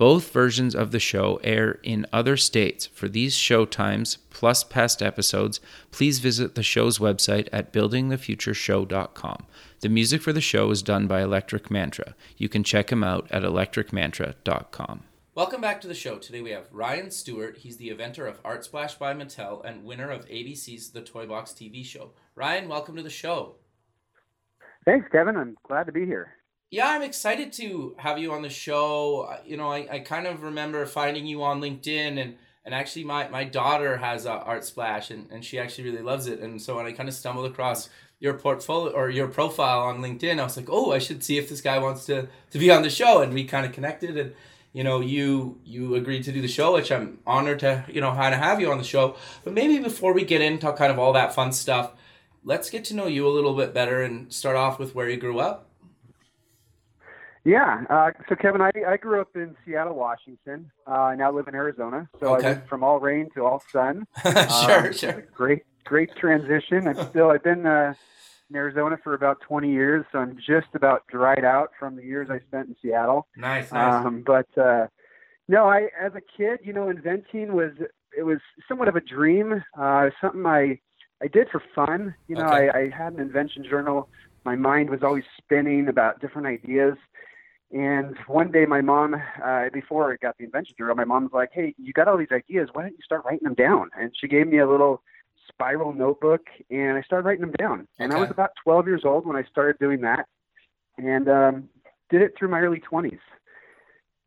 [0.00, 2.86] Both versions of the show air in other states.
[2.86, 9.46] For these show times, plus past episodes, please visit the show's website at buildingthefutureshow.com.
[9.80, 12.14] The music for the show is done by Electric Mantra.
[12.38, 15.02] You can check him out at electricmantra.com.
[15.34, 16.16] Welcome back to the show.
[16.16, 17.58] Today we have Ryan Stewart.
[17.58, 21.50] He's the inventor of Art Splash by Mattel and winner of ABC's The Toy Box
[21.50, 22.12] TV show.
[22.34, 23.56] Ryan, welcome to the show.
[24.86, 25.36] Thanks, Kevin.
[25.36, 26.39] I'm glad to be here.
[26.70, 29.36] Yeah, I'm excited to have you on the show.
[29.44, 33.26] You know, I, I kind of remember finding you on LinkedIn and and actually my,
[33.28, 36.40] my daughter has Art Splash and, and she actually really loves it.
[36.40, 37.88] And so when I kind of stumbled across
[38.20, 41.48] your portfolio or your profile on LinkedIn, I was like, oh, I should see if
[41.48, 43.22] this guy wants to, to be on the show.
[43.22, 44.34] And we kind of connected and,
[44.74, 48.12] you know, you you agreed to do the show, which I'm honored to, you know,
[48.12, 49.16] kind of have you on the show.
[49.42, 51.92] But maybe before we get into kind of all that fun stuff,
[52.44, 55.16] let's get to know you a little bit better and start off with where you
[55.16, 55.69] grew up.
[57.44, 57.84] Yeah.
[57.88, 60.70] Uh, so, Kevin, I, I grew up in Seattle, Washington.
[60.86, 62.08] Uh, I now live in Arizona.
[62.20, 62.48] So okay.
[62.48, 64.06] I went from all rain to all sun.
[64.22, 65.26] sure, um, sure.
[65.34, 66.86] Great, great transition.
[66.86, 67.94] I'm still, I've been uh,
[68.50, 72.28] in Arizona for about 20 years, so I'm just about dried out from the years
[72.30, 73.26] I spent in Seattle.
[73.36, 74.04] Nice, nice.
[74.04, 74.88] Um, but uh,
[75.48, 77.72] no, I, as a kid, you know, inventing was,
[78.16, 79.64] it was somewhat of a dream.
[79.78, 80.78] Uh, something I,
[81.22, 82.14] I did for fun.
[82.28, 82.68] You know, okay.
[82.68, 84.08] I, I had an invention journal.
[84.44, 86.96] My mind was always spinning about different ideas.
[87.72, 91.32] And one day, my mom, uh, before I got the invention journal, my mom was
[91.32, 92.68] like, "Hey, you got all these ideas.
[92.72, 95.02] Why don't you start writing them down?" And she gave me a little
[95.48, 97.86] spiral notebook, and I started writing them down.
[97.98, 100.26] And I was about 12 years old when I started doing that,
[100.98, 101.68] and um,
[102.08, 103.18] did it through my early 20s.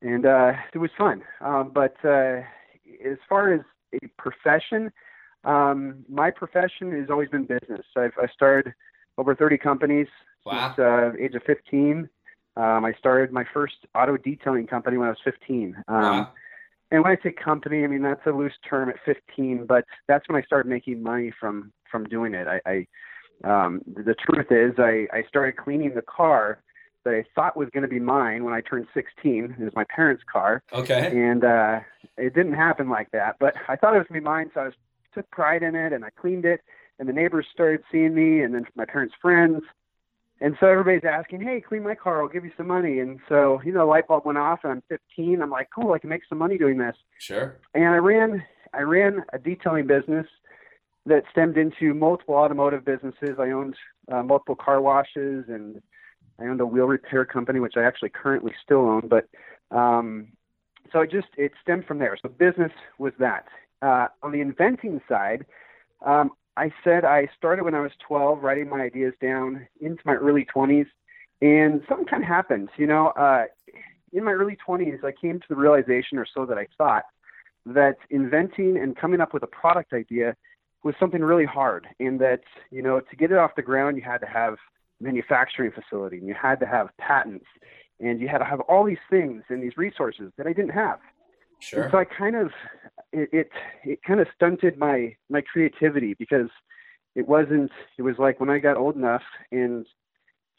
[0.01, 1.23] And uh, it was fun.
[1.41, 2.41] Um, but uh,
[3.05, 3.61] as far as
[3.93, 4.91] a profession,
[5.43, 7.85] um, my profession has always been business.
[7.95, 8.73] I've I started
[9.17, 10.07] over 30 companies
[10.45, 10.69] wow.
[10.69, 12.09] since uh, age of 15.
[12.55, 15.75] Um, I started my first auto detailing company when I was 15.
[15.87, 16.31] Um, wow.
[16.91, 20.27] And when I say company, I mean that's a loose term at 15, but that's
[20.29, 22.47] when I started making money from from doing it.
[22.47, 22.87] I, I
[23.43, 26.61] um, the truth is, I, I started cleaning the car
[27.03, 29.57] that I thought was going to be mine when I turned 16.
[29.59, 30.63] It was my parents' car.
[30.71, 31.11] Okay.
[31.11, 31.81] And uh,
[32.17, 34.61] it didn't happen like that, but I thought it was going to be mine, so
[34.61, 34.73] I was,
[35.13, 36.61] took pride in it, and I cleaned it.
[36.99, 39.63] And the neighbors started seeing me, and then my parents' friends
[40.41, 42.21] and so everybody's asking, "Hey, clean my car.
[42.21, 44.71] I'll give you some money." And so, you know, the light bulb went off, and
[44.71, 45.41] I'm 15.
[45.41, 47.57] I'm like, "Cool, I can make some money doing this." Sure.
[47.73, 48.43] And I ran,
[48.73, 50.27] I ran a detailing business
[51.05, 53.37] that stemmed into multiple automotive businesses.
[53.39, 53.75] I owned
[54.11, 55.81] uh, multiple car washes, and
[56.39, 59.07] I owned a wheel repair company, which I actually currently still own.
[59.07, 59.27] But
[59.75, 60.29] um,
[60.91, 62.17] so it just it stemmed from there.
[62.21, 63.45] So business was that.
[63.81, 65.45] Uh, on the inventing side,
[66.05, 70.13] um, I said I started when I was 12, writing my ideas down into my
[70.13, 70.85] early 20s,
[71.41, 72.69] and something kind of happened.
[72.77, 73.45] You know, uh,
[74.11, 77.03] in my early 20s, I came to the realization, or so that I thought,
[77.65, 80.35] that inventing and coming up with a product idea
[80.83, 84.03] was something really hard, and that you know to get it off the ground, you
[84.03, 84.55] had to have
[84.99, 87.45] manufacturing facility, and you had to have patents,
[87.99, 90.99] and you had to have all these things and these resources that I didn't have.
[91.63, 91.83] Sure.
[91.83, 92.51] And so I kind of
[93.13, 93.49] it, it
[93.85, 96.49] it kind of stunted my my creativity because
[97.15, 99.85] it wasn't it was like when I got old enough and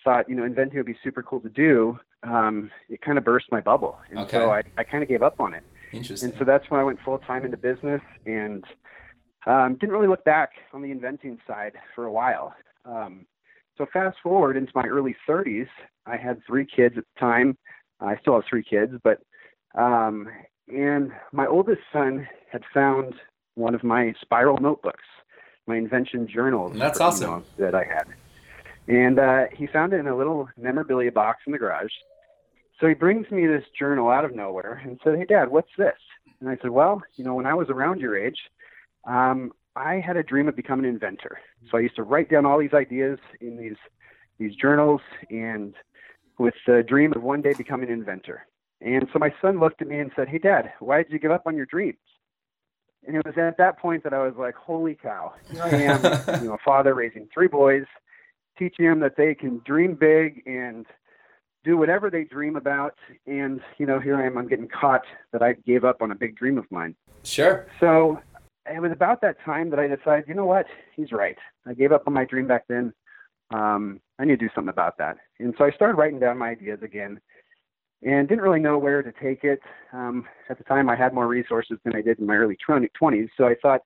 [0.02, 3.46] thought you know inventing would be super cool to do um, it kind of burst
[3.50, 4.38] my bubble and okay.
[4.38, 5.62] so I, I kind of gave up on it
[5.92, 6.30] Interesting.
[6.30, 8.64] and so that's when I went full time into business and
[9.46, 12.54] um, didn't really look back on the inventing side for a while
[12.86, 13.26] um,
[13.76, 15.68] so fast forward into my early 30s
[16.06, 17.58] I had three kids at the time
[18.00, 19.20] I still have three kids but
[19.76, 20.28] um,
[20.68, 23.14] and my oldest son had found
[23.54, 25.04] one of my spiral notebooks,
[25.66, 26.76] my invention journals.
[26.76, 27.44] That's for, awesome.
[27.58, 28.06] You know, that I had.
[28.86, 31.92] And uh, he found it in a little memorabilia box in the garage.
[32.80, 35.94] So he brings me this journal out of nowhere and said, Hey, Dad, what's this?
[36.40, 38.38] And I said, Well, you know, when I was around your age,
[39.06, 41.38] um, I had a dream of becoming an inventor.
[41.70, 43.76] So I used to write down all these ideas in these
[44.38, 45.00] these journals
[45.30, 45.74] and
[46.38, 48.46] with the dream of one day becoming an inventor.
[48.84, 51.30] And so my son looked at me and said, Hey, Dad, why did you give
[51.30, 51.98] up on your dreams?
[53.06, 56.02] And it was at that point that I was like, Holy cow, here I am,
[56.42, 57.86] you know, a father raising three boys,
[58.58, 60.84] teaching them that they can dream big and
[61.64, 62.94] do whatever they dream about.
[63.26, 66.14] And, you know, here I am, I'm getting caught that I gave up on a
[66.14, 66.94] big dream of mine.
[67.22, 67.66] Sure.
[67.80, 68.20] So
[68.70, 71.38] it was about that time that I decided, you know what, he's right.
[71.66, 72.92] I gave up on my dream back then.
[73.50, 75.16] Um, I need to do something about that.
[75.38, 77.20] And so I started writing down my ideas again
[78.04, 79.60] and didn't really know where to take it.
[79.92, 83.28] Um, at the time, I had more resources than I did in my early 20s.
[83.36, 83.80] So I thought,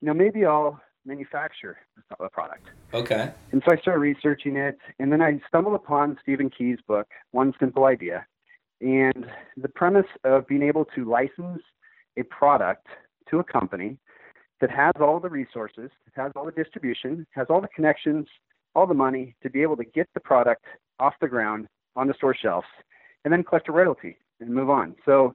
[0.00, 1.76] you know, maybe I'll manufacture
[2.20, 2.68] a product.
[2.94, 3.30] Okay.
[3.52, 4.78] And so I started researching it.
[4.98, 8.24] And then I stumbled upon Stephen Key's book, One Simple Idea.
[8.80, 9.26] And
[9.56, 11.62] the premise of being able to license
[12.16, 12.86] a product
[13.30, 13.98] to a company
[14.60, 18.26] that has all the resources, has all the distribution, has all the connections,
[18.74, 20.64] all the money to be able to get the product
[21.00, 21.66] off the ground
[21.96, 22.66] on the store shelves
[23.24, 24.94] and then collect a royalty and move on.
[25.04, 25.34] So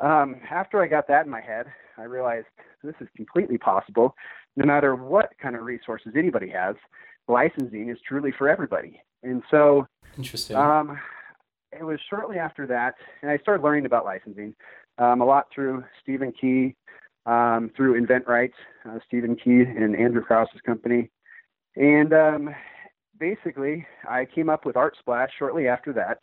[0.00, 1.66] um, after I got that in my head,
[1.96, 2.46] I realized
[2.82, 4.14] this is completely possible.
[4.56, 6.76] No matter what kind of resources anybody has,
[7.28, 9.00] licensing is truly for everybody.
[9.22, 9.86] And so,
[10.18, 10.56] interesting.
[10.56, 10.98] Um,
[11.72, 14.54] it was shortly after that, and I started learning about licensing
[14.98, 16.76] um, a lot through Stephen Key,
[17.26, 18.52] um, through InventRight,
[18.88, 21.10] uh, Stephen Key and Andrew Krauss's company.
[21.74, 22.54] And um,
[23.18, 26.20] basically, I came up with Art Splash shortly after that.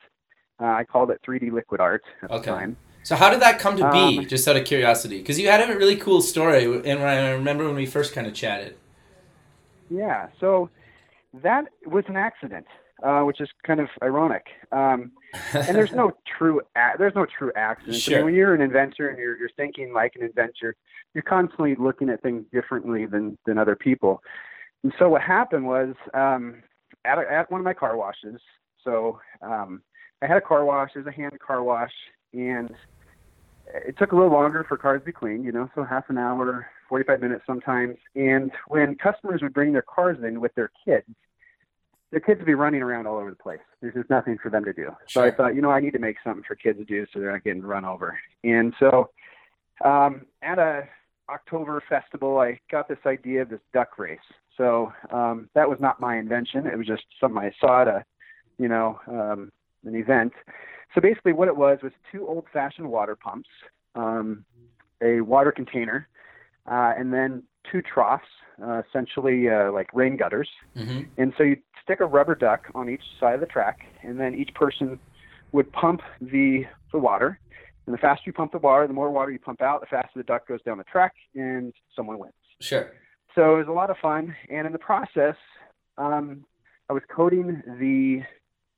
[0.61, 2.39] Uh, I called it 3D Liquid Art at okay.
[2.39, 2.77] the time.
[3.03, 4.19] So how did that come to be?
[4.19, 7.65] Um, just out of curiosity, because you had a really cool story, and I remember
[7.65, 8.77] when we first kind of chatted.
[9.89, 10.69] Yeah, so
[11.41, 12.67] that was an accident,
[13.03, 14.45] uh, which is kind of ironic.
[14.71, 15.13] Um,
[15.53, 17.97] and there's no true a- there's no true accident.
[17.97, 18.15] Sure.
[18.15, 20.75] I mean, when you're an inventor and you're you're thinking like an inventor,
[21.15, 24.21] you're constantly looking at things differently than than other people.
[24.83, 26.61] And so what happened was um,
[27.03, 28.39] at a, at one of my car washes.
[28.83, 29.81] So um,
[30.21, 30.91] I had a car wash.
[30.93, 31.91] There's a hand car wash,
[32.33, 32.71] and
[33.73, 35.45] it took a little longer for cars to be cleaned.
[35.45, 37.97] You know, so half an hour, 45 minutes sometimes.
[38.15, 41.07] And when customers would bring their cars in with their kids,
[42.11, 43.59] their kids would be running around all over the place.
[43.81, 44.89] There's just nothing for them to do.
[45.07, 47.19] So I thought, you know, I need to make something for kids to do so
[47.19, 48.19] they're not getting run over.
[48.43, 49.09] And so
[49.83, 50.83] um, at a
[51.29, 54.19] October festival, I got this idea of this duck race.
[54.57, 56.67] So um, that was not my invention.
[56.67, 58.05] It was just something I saw at a,
[58.57, 59.51] you know, um,
[59.85, 60.33] an event.
[60.93, 63.49] So basically, what it was was two old-fashioned water pumps,
[63.95, 64.45] um,
[65.01, 66.07] a water container,
[66.67, 68.25] uh, and then two troughs,
[68.61, 70.49] uh, essentially uh, like rain gutters.
[70.75, 71.01] Mm-hmm.
[71.17, 74.35] And so you stick a rubber duck on each side of the track, and then
[74.35, 74.99] each person
[75.51, 77.39] would pump the the water.
[77.85, 80.11] And the faster you pump the water, the more water you pump out, the faster
[80.15, 82.33] the duck goes down the track, and someone wins.
[82.59, 82.91] Sure.
[83.33, 85.35] So it was a lot of fun, and in the process,
[85.97, 86.45] um,
[86.89, 88.21] I was coating the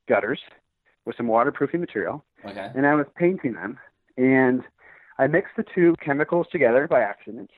[0.08, 0.40] gutters
[1.04, 2.70] with some waterproofing material, okay.
[2.74, 3.78] and I was painting them.
[4.16, 4.62] And
[5.18, 7.50] I mixed the two chemicals together by accident.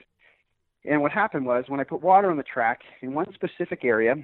[0.85, 4.17] And what happened was when I put water on the track in one specific area,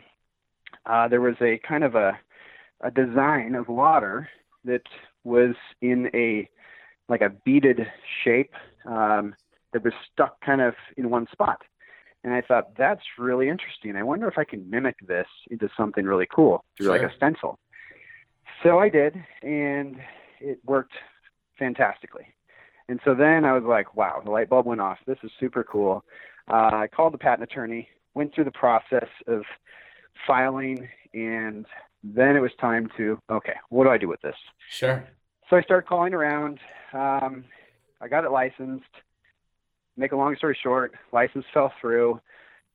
[0.87, 2.19] uh, there was a kind of a,
[2.81, 4.29] a design of water
[4.65, 4.83] that
[5.25, 6.49] was in a
[7.09, 7.87] like a beaded
[8.25, 8.55] shape
[8.87, 9.35] um,
[9.73, 11.61] that was stuck kind of in one spot.
[12.25, 13.97] And I thought that's really interesting.
[13.97, 16.99] I wonder if I can mimic this into something really cool through sure.
[16.99, 17.59] like a stencil.
[18.62, 19.97] So I did, and
[20.41, 20.93] it worked
[21.59, 22.26] fantastically.
[22.88, 24.99] And so then I was like, wow, the light bulb went off.
[25.06, 26.05] This is super cool.
[26.49, 29.43] Uh, I called the patent attorney, went through the process of
[30.26, 31.67] filing, and
[32.05, 34.35] then it was time to, okay, what do I do with this?
[34.70, 35.05] Sure.
[35.49, 36.58] So I started calling around.
[36.93, 37.44] Um,
[38.00, 38.85] I got it licensed.
[39.97, 42.20] Make a long story short, license fell through.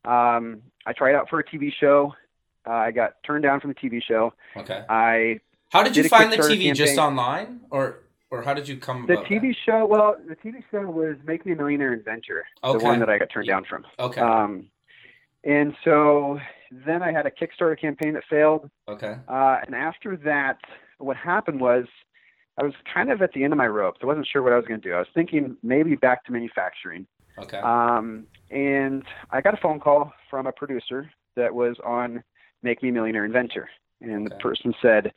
[0.05, 2.13] Um, I tried out for a TV show.
[2.65, 4.33] Uh, I got turned down from the TV show.
[4.55, 4.83] Okay.
[4.89, 6.49] I how did you did find the TV?
[6.49, 6.75] Campaign.
[6.75, 9.05] Just online, or or how did you come?
[9.07, 9.55] The TV that?
[9.65, 9.85] show.
[9.85, 12.77] Well, the TV show was Make Me a Millionaire Inventor, okay.
[12.77, 13.85] the one that I got turned down from.
[13.99, 14.21] Okay.
[14.21, 14.69] Um,
[15.43, 16.39] and so
[16.71, 18.69] then I had a Kickstarter campaign that failed.
[18.87, 19.15] Okay.
[19.27, 20.57] Uh, and after that,
[20.97, 21.85] what happened was
[22.59, 23.99] I was kind of at the end of my ropes.
[24.01, 24.93] I wasn't sure what I was going to do.
[24.93, 27.05] I was thinking maybe back to manufacturing.
[27.37, 27.59] Okay.
[27.59, 32.23] Um, and I got a phone call from a producer that was on
[32.63, 33.69] Make Me a Millionaire Inventor,
[34.01, 34.35] and okay.
[34.35, 35.13] the person said,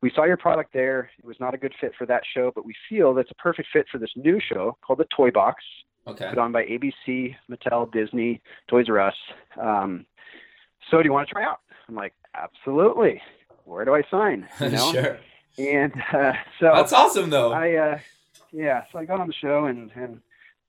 [0.00, 1.10] "We saw your product there.
[1.18, 3.68] It was not a good fit for that show, but we feel that's a perfect
[3.72, 5.62] fit for this new show called the Toy Box,
[6.06, 6.28] okay.
[6.28, 9.14] put on by ABC, Mattel, Disney, Toys R Us.
[9.60, 10.06] Um,
[10.90, 13.20] so, do you want to try out?" I'm like, "Absolutely.
[13.64, 14.92] Where do I sign?" You know?
[14.92, 15.18] sure.
[15.58, 17.52] And uh, so that's awesome, though.
[17.52, 17.98] I uh,
[18.52, 20.20] yeah, so I got on the show and and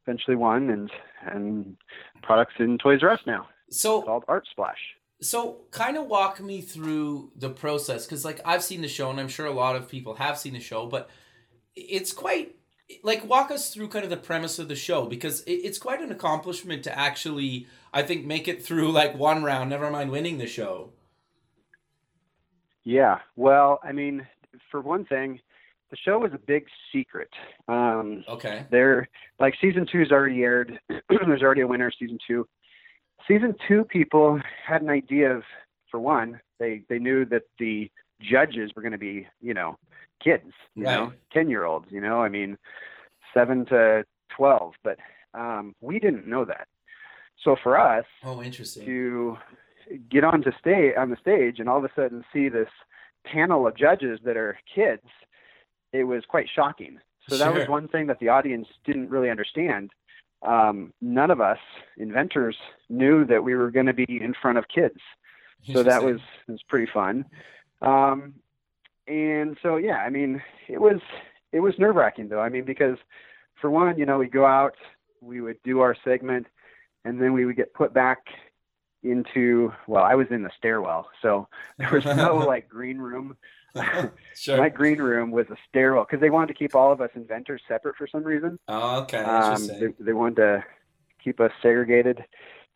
[0.06, 0.92] eventually won, and
[1.26, 1.78] and
[2.24, 3.48] products in Toys R Us now.
[3.70, 4.80] So it's called Art Splash.
[5.20, 9.20] So kind of walk me through the process because like I've seen the show and
[9.20, 11.10] I'm sure a lot of people have seen the show, but
[11.76, 12.56] it's quite
[13.04, 16.12] like walk us through kind of the premise of the show because it's quite an
[16.12, 20.48] accomplishment to actually I think make it through like one round, never mind winning the
[20.48, 20.92] show.
[22.84, 24.26] Yeah, well, I mean,
[24.72, 25.42] for one thing,
[25.90, 27.30] the show is a big secret.
[27.68, 28.66] Um, Okay.
[28.72, 29.10] there,
[29.40, 30.80] like season two two's already aired.
[31.10, 31.92] There's already a winner.
[31.98, 32.48] Season two.
[33.28, 35.44] Season two people had an idea of,
[35.92, 37.90] for one, they they knew that the
[38.22, 39.78] judges were going to be, you know,
[40.24, 41.88] kids, you know, ten year olds.
[41.90, 42.58] You know, I mean,
[43.34, 44.74] seven to twelve.
[44.84, 44.98] But
[45.34, 46.68] um, we didn't know that.
[47.44, 48.86] So for us, Oh, interesting.
[48.86, 49.38] to
[50.10, 52.70] get on to stay on the stage and all of a sudden see this
[53.26, 55.04] panel of judges that are kids,
[55.94, 57.00] it was quite shocking.
[57.30, 59.92] So that was one thing that the audience didn't really understand.
[60.44, 61.58] Um, none of us
[61.98, 62.56] inventors
[62.90, 65.00] knew that we were going to be in front of kids.
[65.74, 67.26] So that was was pretty fun.
[67.82, 68.36] Um,
[69.08, 71.00] and so yeah, I mean, it was
[71.52, 72.40] it was nerve wracking though.
[72.40, 72.98] I mean, because
[73.60, 74.76] for one, you know, we go out,
[75.20, 76.48] we would do our segment,
[77.06, 78.20] and then we would get put back
[79.04, 83.36] into well, I was in the stairwell, so there was no like green room.
[84.36, 84.58] sure.
[84.58, 87.62] My green room was a stairwell because they wanted to keep all of us inventors
[87.68, 88.60] separate for some reason.
[88.68, 89.20] oh, okay.
[89.20, 90.64] Um, they, they wanted to
[91.24, 92.24] keep us segregated,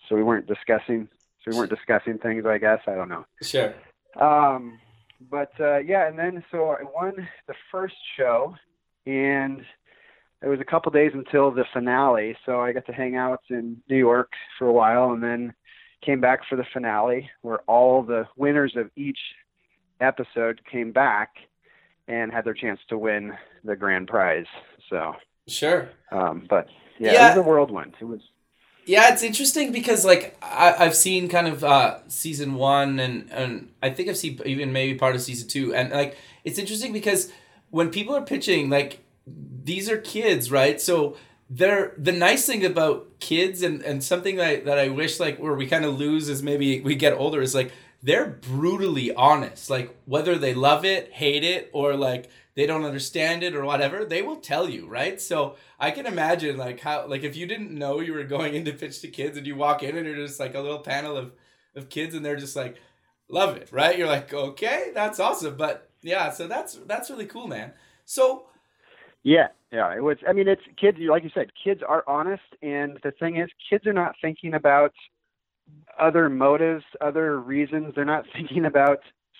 [0.07, 1.07] so we weren't discussing.
[1.43, 2.45] So we weren't discussing things.
[2.45, 3.25] I guess I don't know.
[3.41, 3.73] sure.
[4.19, 4.79] Um,
[5.29, 8.55] but uh, yeah, and then so I won the first show,
[9.05, 9.61] and
[10.41, 12.35] it was a couple days until the finale.
[12.45, 15.53] So I got to hang out in New York for a while, and then
[16.03, 19.19] came back for the finale, where all the winners of each
[20.01, 21.35] episode came back
[22.07, 24.45] and had their chance to win the grand prize.
[24.89, 25.13] So,
[25.47, 25.89] Sure.
[26.11, 26.67] um, but
[26.99, 27.25] yeah, Yeah.
[27.33, 27.93] it was a whirlwind.
[28.01, 28.21] It was
[28.85, 33.69] Yeah, it's interesting because like I, I've seen kind of uh, season one and and
[33.81, 37.31] I think I've seen even maybe part of season two and like it's interesting because
[37.69, 38.99] when people are pitching like
[39.63, 41.15] these are kids right so
[41.49, 45.37] they're the nice thing about kids and and something that I, that I wish like
[45.37, 47.71] where we kind of lose as maybe we get older is like
[48.03, 53.43] they're brutally honest like whether they love it hate it or like they don't understand
[53.43, 57.23] it or whatever they will tell you right so i can imagine like how like
[57.23, 59.83] if you didn't know you were going in to pitch to kids and you walk
[59.83, 61.33] in and you're just like a little panel of
[61.75, 62.75] of kids and they're just like
[63.29, 67.47] love it right you're like okay that's awesome but yeah so that's that's really cool
[67.47, 67.71] man
[68.05, 68.45] so
[69.23, 69.93] Yeah, yeah.
[69.95, 70.17] It was.
[70.27, 70.97] I mean, it's kids.
[70.99, 74.93] Like you said, kids are honest, and the thing is, kids are not thinking about
[75.99, 77.93] other motives, other reasons.
[77.95, 78.99] They're not thinking about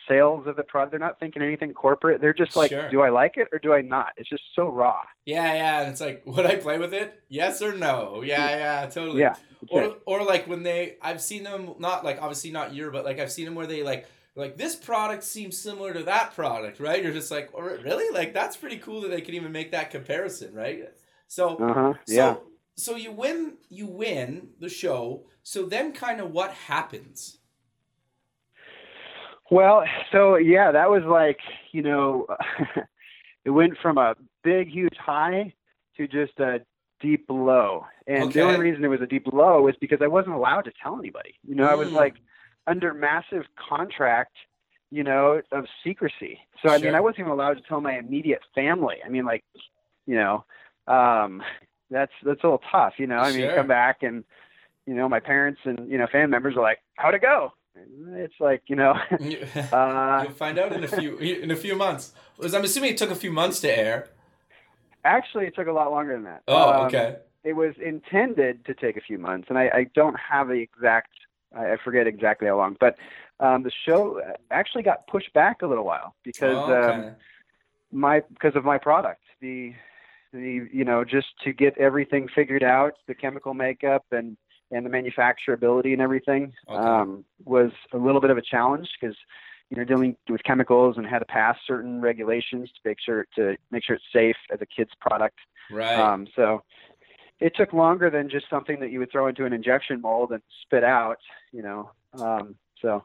[0.10, 0.92] sales of the product.
[0.92, 2.20] They're not thinking anything corporate.
[2.22, 2.90] They're just like, Sure.
[2.90, 4.08] do I like it or do I not?
[4.18, 5.02] It's just so raw.
[5.26, 8.50] yeah yeah and it's like would i play with it yes or no yeah
[8.82, 9.36] yeah totally Yeah.
[9.70, 10.02] or it.
[10.06, 13.32] or like when they I've seen them not like obviously not your but like I've
[13.32, 17.14] seen them where they like like this product seems similar to that product right you're
[17.14, 20.54] just like oh, really like that's pretty cool that they can even make that comparison
[20.56, 20.90] right
[21.28, 21.94] so Uh huh.
[22.08, 22.36] so Yeah.
[22.75, 27.38] So you win you win the show so then kind of what happens
[29.50, 31.40] Well, so yeah, that was like,
[31.74, 32.25] you know,
[33.46, 35.54] it went from a big, huge high
[35.98, 36.62] to just a
[37.01, 37.86] deep low.
[38.08, 40.72] And the only reason it was a deep low was because I wasn't allowed to
[40.82, 41.36] tell anybody.
[41.46, 41.94] You know, I was Mm.
[41.96, 42.16] like
[42.68, 44.36] under massive contract,
[44.90, 46.40] you know, of secrecy.
[46.62, 48.98] So I mean, I wasn't even allowed to tell my immediate family.
[49.06, 49.44] I mean, like,
[50.06, 50.46] you know,
[50.88, 51.42] um,
[51.91, 52.93] that's that's a little tough.
[52.98, 53.55] You know, I mean, Sure.
[53.55, 54.24] come back and
[54.88, 57.53] you know, my parents and you know, fan members are like, "How'd it go?"
[58.15, 58.93] It's like, you know,
[59.71, 62.13] uh, You'll find out in a few in a few months.
[62.38, 64.07] Because I'm assuming it took a few months to air.
[65.03, 66.41] actually, it took a lot longer than that.
[66.48, 67.17] Oh, Um, okay.
[67.43, 71.10] It was intended to take a few months, and I, I don't have the exact.
[71.55, 72.95] I I forget exactly how long, but
[73.39, 74.21] um, the show
[74.51, 76.89] actually got pushed back a little while because Oh, okay.
[76.89, 77.15] um,
[77.91, 79.21] my because of my product.
[79.41, 79.74] The
[80.34, 84.38] the you know just to get everything figured out, the chemical makeup and
[84.72, 86.78] and the manufacturability and everything Okay.
[86.78, 89.16] um, was a little bit of a challenge because
[89.70, 93.56] you know dealing with chemicals and had to pass certain regulations to make sure to
[93.72, 95.40] make sure it's safe as a kid's product.
[95.72, 96.00] right.
[96.00, 96.64] Um, so
[97.40, 100.42] it took longer than just something that you would throw into an injection mold and
[100.62, 101.18] spit out,
[101.52, 101.90] you know.
[102.14, 103.04] Um, so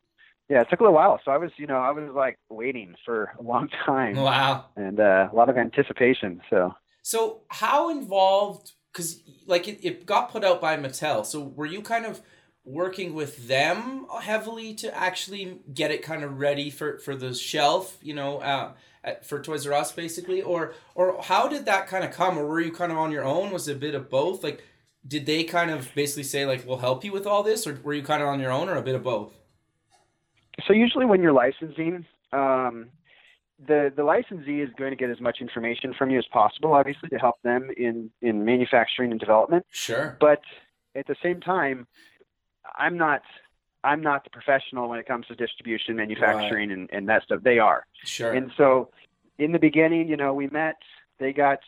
[0.48, 1.18] yeah, it took a little while.
[1.24, 4.66] So I was, you know, I was like waiting for a long time wow.
[4.76, 6.40] and uh, a lot of anticipation.
[6.50, 6.74] So
[7.06, 8.72] So how involved?
[8.92, 11.24] Because like it, it got put out by Mattel.
[11.24, 12.20] So were you kind of
[12.64, 17.96] working with them heavily to actually get it kind of ready for for the shelf?
[18.02, 18.72] You know, uh,
[19.04, 22.36] at, for Toys R Us basically, or or how did that kind of come?
[22.36, 23.52] Or were you kind of on your own?
[23.52, 24.42] Was it a bit of both?
[24.42, 24.64] Like,
[25.06, 27.94] did they kind of basically say like, "We'll help you with all this," or were
[27.94, 29.32] you kind of on your own, or a bit of both?
[30.66, 32.88] so usually when you're licensing, um,
[33.64, 37.08] the the licensee is going to get as much information from you as possible, obviously,
[37.08, 39.64] to help them in in manufacturing and development.
[39.70, 40.16] Sure.
[40.20, 40.40] but
[40.94, 41.86] at the same time
[42.78, 43.20] i'm not
[43.84, 47.58] i'm not the professional when it comes to distribution manufacturing and, and that stuff they
[47.58, 48.32] are Sure.
[48.32, 48.90] and so
[49.38, 50.76] in the beginning, you know, we met.
[51.18, 51.58] They got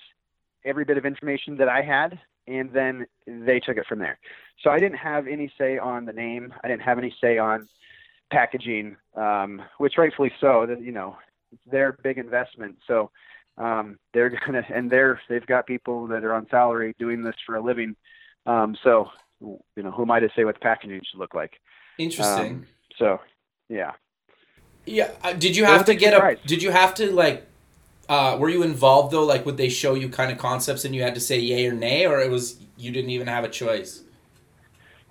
[0.64, 4.18] every bit of information that I had, and then they took it from there.
[4.62, 6.54] So I didn't have any say on the name.
[6.64, 7.68] I didn't have any say on
[8.30, 10.64] packaging, um, which rightfully so.
[10.66, 11.16] That you know,
[11.52, 12.76] it's their big investment.
[12.87, 13.11] So
[13.57, 17.57] um, they're gonna and they're they've got people that are on salary doing this for
[17.57, 17.97] a living.
[18.47, 21.61] Um, so you know, who am I to say what the packaging should look like?
[21.99, 22.52] Interesting.
[22.52, 22.67] Um,
[22.99, 23.21] so
[23.69, 23.93] yeah.
[24.87, 25.11] Yeah.
[25.23, 26.37] Uh, did you have to get a?
[26.47, 27.47] Did you have to like?
[28.09, 29.25] Uh, were you involved though?
[29.25, 31.73] Like, would they show you kind of concepts and you had to say yay or
[31.73, 34.02] nay, or it was you didn't even have a choice?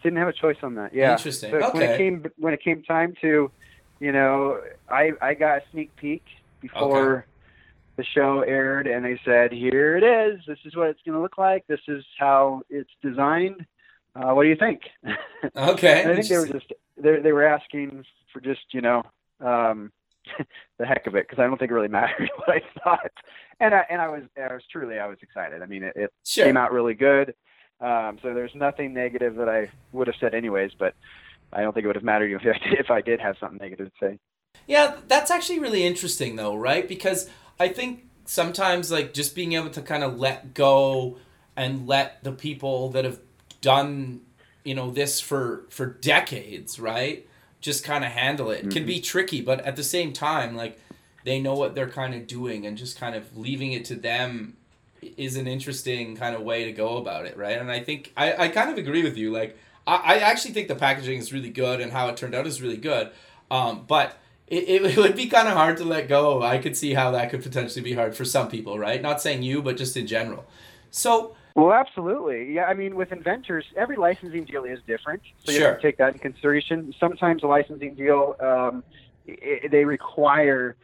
[0.01, 0.93] Didn't have a choice on that.
[0.93, 1.11] Yeah.
[1.11, 1.51] Interesting.
[1.51, 1.79] But okay.
[1.79, 3.51] When it came when it came time to,
[3.99, 6.23] you know, I I got a sneak peek
[6.61, 7.17] before.
[7.17, 7.27] Okay
[7.97, 10.39] the show aired and they said, "Here it is.
[10.47, 11.65] This is what it's going to look like.
[11.67, 13.65] This is how it's designed.
[14.15, 14.83] Uh, what do you think?"
[15.55, 16.01] Okay.
[16.01, 19.03] I think they were just they they were asking for just you know
[19.39, 19.91] um,
[20.79, 23.11] the heck of it because I don't think it really mattered what I thought,
[23.59, 25.61] and I and I was I was truly I was excited.
[25.61, 26.45] I mean, it, it sure.
[26.45, 27.35] came out really good.
[27.79, 30.95] Um, so there's nothing negative that I would have said anyways, but
[31.53, 33.87] I don't think it would have mattered if I, if I did have something negative
[33.87, 34.19] to say.
[34.67, 36.87] Yeah, that's actually really interesting though, right?
[36.87, 41.17] Because I think sometimes like just being able to kind of let go
[41.55, 43.19] and let the people that have
[43.61, 44.21] done
[44.67, 47.25] you know this for for decades, right?
[47.61, 48.59] Just kind of handle it.
[48.59, 48.69] Mm-hmm.
[48.69, 49.03] Can be mm-hmm.
[49.03, 50.77] tricky, but at the same time, like
[51.23, 54.57] they know what they're kind of doing, and just kind of leaving it to them
[55.01, 57.57] is an interesting kind of way to go about it, right?
[57.57, 59.31] And I think I, I kind of agree with you.
[59.31, 62.45] Like I, I actually think the packaging is really good, and how it turned out
[62.45, 63.09] is really good.
[63.49, 64.17] Um, but
[64.47, 66.43] it, it would be kind of hard to let go.
[66.43, 69.01] I could see how that could potentially be hard for some people, right?
[69.01, 70.45] Not saying you, but just in general.
[70.91, 72.53] So well, absolutely.
[72.53, 75.97] Yeah, I mean, with inventors, every licensing deal is different, so you have to take
[75.97, 76.93] that in consideration.
[76.99, 78.83] Sometimes a licensing deal, um,
[79.25, 80.75] it, they require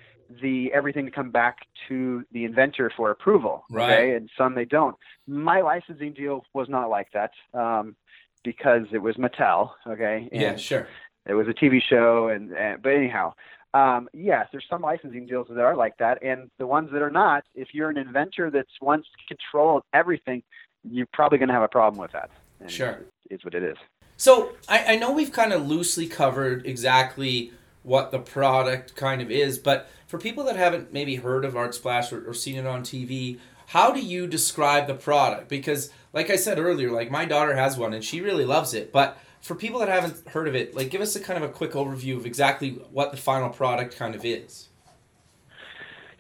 [0.41, 3.65] the everything to come back to the inventor for approval.
[3.69, 3.93] Right.
[3.93, 4.95] Okay, and some they don't.
[5.27, 7.95] My licensing deal was not like that um,
[8.43, 9.71] because it was Mattel.
[9.87, 10.29] Okay.
[10.31, 10.87] yeah, sure.
[11.25, 13.33] It was a TV show, and, and but anyhow,
[13.73, 17.09] um, yes, there's some licensing deals that are like that, and the ones that are
[17.09, 20.43] not, if you're an inventor that's wants control of everything,
[20.83, 22.29] you're probably going to have a problem with that.
[22.59, 23.77] And sure, is what it is.
[24.17, 27.51] So I, I know we've kind of loosely covered exactly
[27.81, 31.73] what the product kind of is, but for people that haven't maybe heard of Art
[31.73, 35.49] Splash or, or seen it on TV, how do you describe the product?
[35.49, 38.91] Because, like I said earlier, like my daughter has one and she really loves it,
[38.91, 41.51] but for people that haven't heard of it, like give us a kind of a
[41.51, 44.69] quick overview of exactly what the final product kind of is.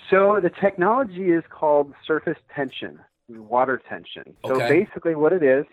[0.09, 4.35] So the technology is called surface tension, water tension.
[4.45, 5.65] So basically, what it is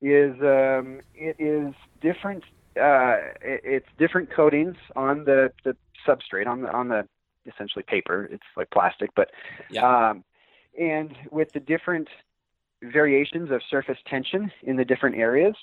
[0.00, 2.44] is um, it is different.
[2.76, 5.76] Uh, it, it's different coatings on the, the
[6.06, 7.06] substrate on the on the
[7.46, 8.28] essentially paper.
[8.32, 9.30] It's like plastic, but
[9.70, 10.10] yeah.
[10.10, 10.24] um,
[10.78, 12.08] and with the different
[12.82, 15.54] variations of surface tension in the different areas,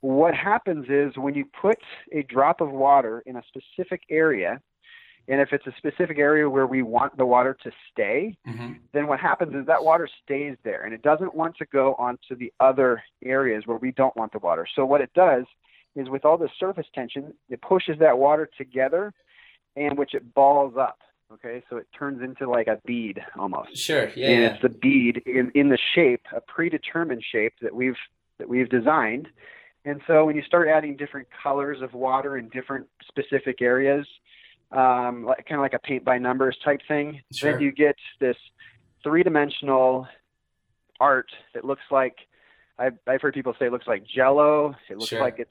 [0.00, 1.78] what happens is when you put
[2.12, 4.60] a drop of water in a specific area,
[5.28, 8.72] and if it's a specific area where we want the water to stay, mm-hmm.
[8.92, 12.34] then what happens is that water stays there and it doesn't want to go onto
[12.36, 14.66] the other areas where we don't want the water.
[14.74, 15.44] So what it does
[15.94, 19.12] is with all the surface tension, it pushes that water together
[19.76, 20.98] and which it balls up.
[21.34, 23.76] Okay, so it turns into like a bead almost.
[23.76, 24.28] Sure, yeah.
[24.28, 24.48] And yeah.
[24.50, 27.96] it's the bead in, in the shape, a predetermined shape that we've
[28.38, 29.28] that we've designed
[29.84, 34.06] and so when you start adding different colors of water in different specific areas,
[34.70, 37.52] um, like, kind of like a paint by numbers type thing, sure.
[37.52, 38.36] then you get this
[39.02, 40.06] three dimensional
[41.00, 42.16] art that looks like
[42.78, 44.74] I've, I've heard people say it looks like jello.
[44.88, 45.20] It looks sure.
[45.20, 45.50] like it's,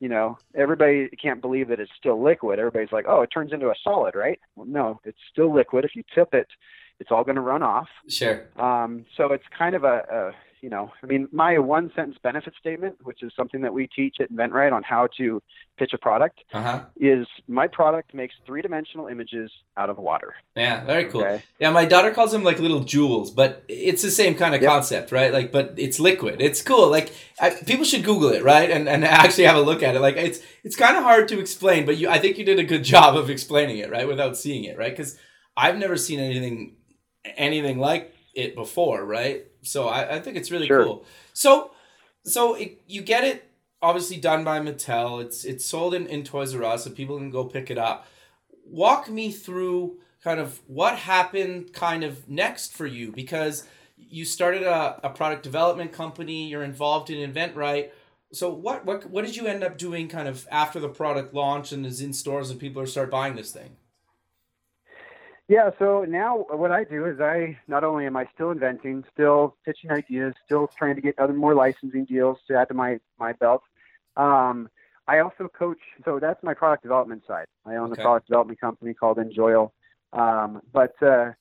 [0.00, 2.58] you know, everybody can't believe that it's still liquid.
[2.58, 4.38] Everybody's like, oh, it turns into a solid, right?
[4.54, 5.84] Well, no, it's still liquid.
[5.84, 6.48] If you tip it,
[7.00, 7.88] it's all going to run off.
[8.08, 8.46] Sure.
[8.56, 12.54] Um, so it's kind of a, a you know, I mean, my one sentence benefit
[12.58, 15.42] statement, which is something that we teach at InventRight on how to
[15.78, 16.84] pitch a product, uh-huh.
[16.96, 20.34] is my product makes three dimensional images out of water.
[20.56, 21.22] Yeah, very cool.
[21.22, 21.42] Okay.
[21.58, 24.70] Yeah, my daughter calls them like little jewels, but it's the same kind of yep.
[24.70, 25.32] concept, right?
[25.32, 26.40] Like, but it's liquid.
[26.40, 26.90] It's cool.
[26.90, 30.00] Like, I, people should Google it, right, and and actually have a look at it.
[30.00, 32.64] Like, it's it's kind of hard to explain, but you, I think you did a
[32.64, 34.94] good job of explaining it, right, without seeing it, right?
[34.94, 35.16] Because
[35.56, 36.76] I've never seen anything
[37.36, 39.44] anything like it before, right?
[39.62, 40.84] So I, I think it's really sure.
[40.84, 41.04] cool.
[41.32, 41.72] So
[42.24, 45.22] so it, you get it obviously done by Mattel.
[45.22, 48.06] It's it's sold in, in Toys R Us, so people can go pick it up.
[48.64, 53.64] Walk me through kind of what happened kind of next for you because
[53.96, 57.90] you started a, a product development company, you're involved in InventRight.
[58.32, 61.72] So what, what what did you end up doing kind of after the product launch
[61.72, 63.76] and is in stores and people are start buying this thing?
[65.48, 69.56] Yeah, so now what I do is I not only am I still inventing, still
[69.64, 73.32] pitching ideas, still trying to get other more licensing deals to add to my my
[73.32, 73.62] belt.
[74.18, 74.68] Um,
[75.06, 77.46] I also coach, so that's my product development side.
[77.64, 78.02] I own Okay.
[78.02, 79.72] a product development company called Enjoyal.
[80.12, 81.32] Um, but uh,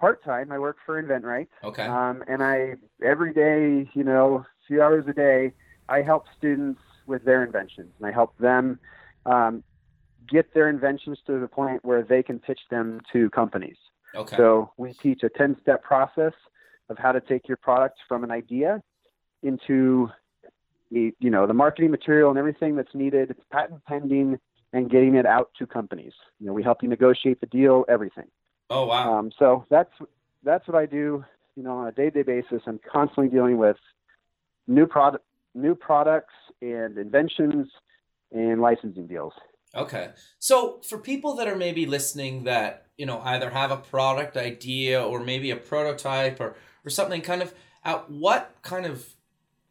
[0.00, 1.86] part time, I work for InventRight, Okay.
[1.86, 5.52] um, and I every day, you know, few hours a day,
[5.88, 8.78] I help students with their inventions, and I help them
[9.26, 9.64] um,
[10.28, 13.76] get their inventions to the point where they can pitch them to companies.
[14.14, 14.36] okay.
[14.36, 16.32] So we teach a 10 step process
[16.88, 18.82] of how to take your product from an idea
[19.42, 20.10] into
[20.90, 24.38] the, you know, the marketing material and everything that's needed, patent pending,
[24.72, 26.12] and getting it out to companies.
[26.38, 28.26] You know, we help you negotiate the deal, everything.
[28.70, 29.18] oh wow.
[29.18, 29.92] Um, so that's
[30.42, 31.24] that's what I do.
[31.56, 33.78] You know, on a day-to-day basis, I'm constantly dealing with
[34.66, 37.68] new product, new products, and inventions,
[38.30, 39.32] and licensing deals.
[39.76, 40.10] Okay.
[40.38, 45.02] So for people that are maybe listening that, you know, either have a product idea
[45.02, 47.52] or maybe a prototype or, or something kind of
[47.84, 49.06] at what kind of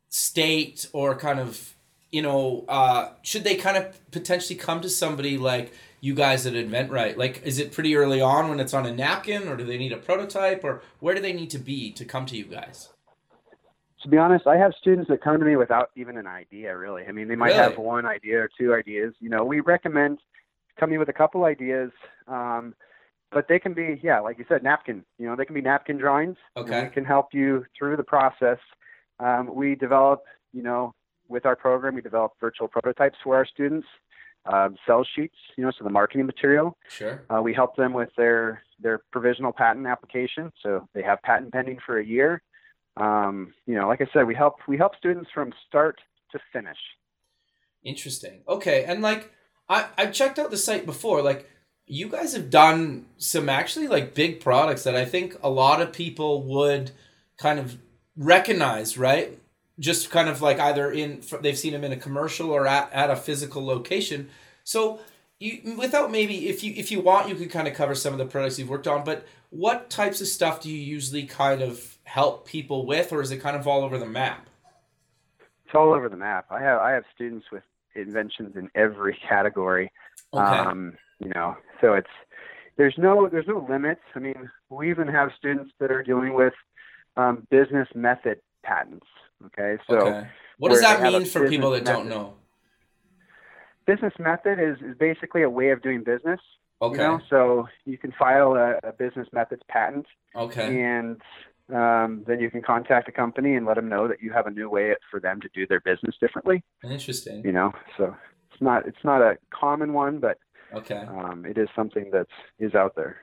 [0.10, 1.74] state or kind of,
[2.12, 6.54] you know, uh, should they kind of potentially come to somebody like you guys at
[6.54, 7.18] InventRight?
[7.18, 9.92] Like, is it pretty early on when it's on a napkin or do they need
[9.92, 12.90] a prototype or where do they need to be to come to you guys?
[14.06, 17.04] To be honest, I have students that come to me without even an idea, really.
[17.08, 17.60] I mean, they might Really?
[17.72, 19.16] have one idea or two ideas.
[19.20, 20.20] You know, we recommend
[20.80, 21.92] coming with a couple ideas,
[22.28, 22.76] um,
[23.32, 25.04] but they can be, yeah, like you said, napkin.
[25.18, 26.38] You know, they can be napkin drawings.
[26.56, 26.84] Okay.
[26.84, 28.60] we can help you through the process.
[29.20, 30.94] Um, we develop, you know,
[31.28, 33.88] with our program, we develop virtual prototypes for our students,
[34.46, 36.78] um, sell sheets, you know, so the marketing material.
[36.90, 37.24] Sure.
[37.36, 41.80] Uh, we help them with their their provisional patent application, so they have patent pending
[41.84, 42.44] for a year.
[42.98, 46.00] Um, you know, like I said, we help we help students from start
[46.32, 46.78] to finish.
[47.84, 48.42] Interesting.
[48.48, 49.32] Okay, and like
[49.70, 51.22] I I checked out the site before.
[51.22, 51.50] Like
[51.88, 55.94] you guys have done some actually like big products that I think a lot of
[55.94, 56.92] people would
[57.38, 57.78] kind of
[58.18, 59.38] recognize, right?
[59.78, 63.12] Just kind of like either in they've seen them in a commercial or at, at
[63.12, 64.30] a physical location.
[64.64, 65.00] So
[65.40, 68.20] you without maybe if you if you want you could kind of cover some of
[68.20, 71.95] the products you've worked on, but what types of stuff do you usually kind of
[72.06, 74.48] help people with or is it kind of all over the map?
[75.66, 76.46] It's all over the map.
[76.50, 77.64] I have I have students with
[77.96, 79.92] inventions in every category.
[80.34, 80.44] Okay.
[80.44, 82.08] Um, you know, so it's
[82.78, 84.02] there's no there's no limits.
[84.16, 86.54] I mean, we even have students that are dealing with
[87.18, 89.08] um, business method patents.
[89.48, 90.28] Okay, so okay.
[90.58, 92.36] What does that they have a mean for people that business don't know?
[93.86, 96.40] business method is, is basically a way of doing business.
[96.82, 97.02] Okay.
[97.02, 100.82] You know, so you can file a, a business methods patent, Okay.
[100.82, 101.22] and
[101.74, 104.52] um, then you can contact a company and let them know that you have a
[104.52, 106.64] new way for them to do their business differently.
[106.84, 107.44] Interesting.
[107.44, 108.16] You know, so
[108.52, 110.38] it's not it's not a common one, but
[110.74, 111.06] Okay.
[111.08, 112.28] um, it is something that
[112.60, 113.18] is out there.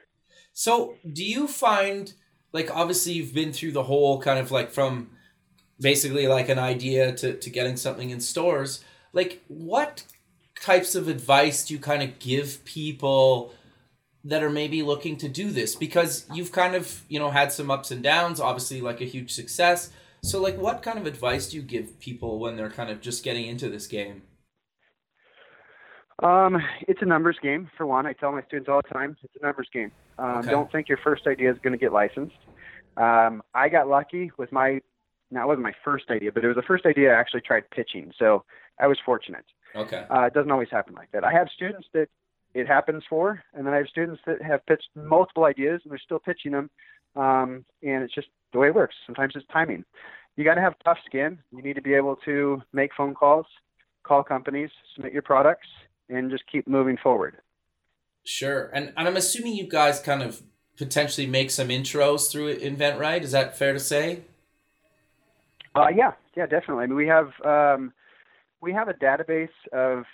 [0.52, 2.12] So, do you find
[2.52, 5.10] like obviously you've been through the whole kind of like from
[5.80, 8.84] basically like an idea to to getting something in stores.
[9.12, 10.04] Like what
[10.60, 13.52] types of advice do you kind of give people
[14.24, 17.70] that are maybe looking to do this because you've kind of, you know, had some
[17.70, 19.90] ups and downs, obviously like a huge success.
[20.22, 23.24] So like what kind of advice do you give people when they're kind of just
[23.24, 24.22] getting into this game?
[26.22, 28.06] Um, it's a numbers game for one.
[28.06, 29.90] I tell my students all the time, it's a numbers game.
[30.18, 30.50] Um, Okay.
[30.50, 32.36] Don't think your first idea is going to get licensed.
[32.96, 34.80] Um, I got lucky with my,
[35.32, 38.12] that wasn't my first idea, but it was the first idea I actually tried pitching.
[38.16, 38.44] So
[38.78, 39.44] I was fortunate.
[39.74, 40.04] Okay.
[40.08, 41.24] Uh, it doesn't always happen like that.
[41.24, 42.08] I have students that
[42.54, 45.98] it happens for, and then I have students that have pitched multiple ideas and they're
[45.98, 46.70] still pitching them.
[47.16, 48.94] Um, and it's just the way it works.
[49.06, 49.84] Sometimes it's timing.
[50.36, 51.38] You got to have tough skin.
[51.54, 53.46] You need to be able to make phone calls,
[54.02, 55.68] call companies, submit your products,
[56.08, 57.36] and just keep moving forward.
[58.24, 58.70] Sure.
[58.72, 60.42] And and I'm assuming you guys kind of
[60.76, 63.22] potentially make some intros through Invent, right?
[63.22, 64.22] Is that fair to say?
[65.74, 66.84] Uh, yeah, yeah, definitely.
[66.84, 67.92] I mean, we have um,
[68.60, 70.04] we have a database of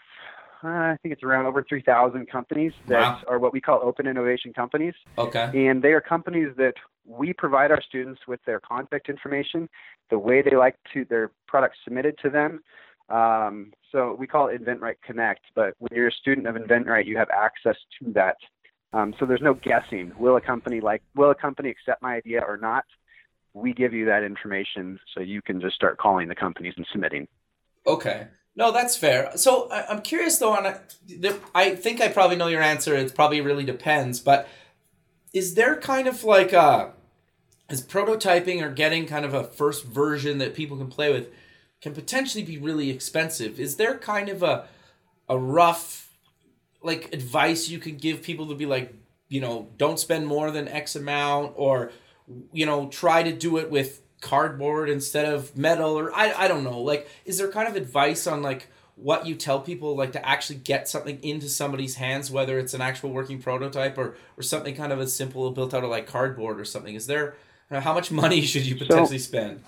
[0.62, 3.22] uh, I think it's around over 3,000 companies that Wow.
[3.28, 4.94] are what we call open innovation companies.
[5.16, 5.66] Okay.
[5.68, 9.68] and they are companies that we provide our students with their contact information,
[10.10, 12.60] the way they like to their products submitted to them.
[13.08, 15.40] Um, so we call it InventRight Connect.
[15.54, 18.36] But when you're a student of InventRight, you have access to that.
[18.92, 20.12] Um, so there's no guessing.
[20.18, 22.84] Will a company like will a company accept my idea or not?
[23.54, 27.26] We give you that information so you can just start calling the companies and submitting.
[27.86, 28.28] Okay.
[28.58, 29.30] No, that's fair.
[29.36, 30.52] So I, I'm curious though.
[30.52, 30.74] On
[31.54, 32.96] I think I probably know your answer.
[32.96, 34.18] It probably really depends.
[34.18, 34.48] But
[35.32, 36.92] is there kind of like a
[37.70, 41.28] is prototyping or getting kind of a first version that people can play with
[41.80, 43.60] can potentially be really expensive?
[43.60, 44.66] Is there kind of a
[45.28, 46.12] a rough
[46.82, 48.92] like advice you can give people to be like
[49.28, 51.92] you know, don't spend more than X amount, or
[52.52, 56.64] you know, try to do it with cardboard instead of metal, or I I don't
[56.64, 56.80] know.
[56.80, 60.58] Like, is there kind of advice on like what you tell people like to actually
[60.58, 64.92] get something into somebody's hands, whether it's an actual working prototype or or something kind
[64.92, 66.94] of as simple built out of like cardboard or something?
[66.94, 67.36] Is there
[67.70, 69.62] how much money should you potentially so, spend?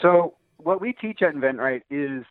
[0.00, 2.24] So what we teach at InventRight is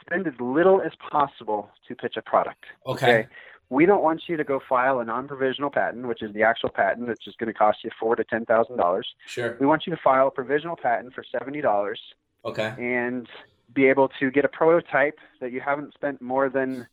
[0.00, 2.64] spend as little as possible to pitch a product.
[2.86, 3.06] Okay.
[3.06, 3.28] okay?
[3.68, 7.08] We don't want you to go file a non-provisional patent, which is the actual patent
[7.08, 9.08] that's just going to cost you four to ten thousand dollars.
[9.26, 9.56] Sure.
[9.58, 12.00] We want you to file a provisional patent for seventy dollars.
[12.44, 12.74] Okay.
[12.78, 13.28] And
[13.74, 16.86] be able to get a prototype that you haven't spent more than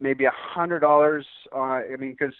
[0.00, 1.26] maybe a hundred dollars.
[1.54, 2.34] Uh, I mean, because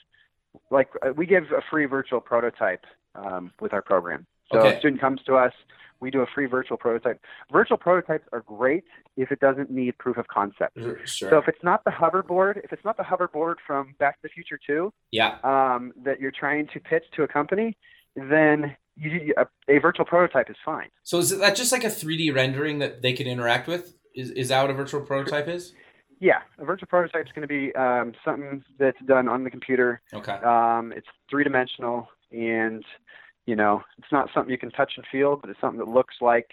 [0.70, 4.26] like we give a free virtual prototype um, with our program.
[4.52, 4.76] So okay.
[4.76, 5.52] a student comes to us,
[6.00, 7.20] we do a free virtual prototype.
[7.50, 8.84] Virtual prototypes are great
[9.16, 10.76] if it doesn't need proof of concept.
[10.76, 11.30] Sure.
[11.30, 14.28] So if it's not the hoverboard, if it's not the hoverboard from Back to the
[14.28, 17.76] Future 2, yeah, um, that you're trying to pitch to a company,
[18.16, 20.88] then you, a, a, virtual prototype is fine.
[21.04, 23.96] So is that just like a 3D rendering that they can interact with?
[24.14, 25.72] Is is that what a virtual prototype is?
[26.20, 30.02] Yeah, a virtual prototype is going to be um, something that's done on the computer.
[30.12, 30.32] Okay.
[30.32, 32.84] Um, it's three dimensional and
[33.46, 36.14] you know, it's not something you can touch and feel, but it's something that looks
[36.20, 36.50] like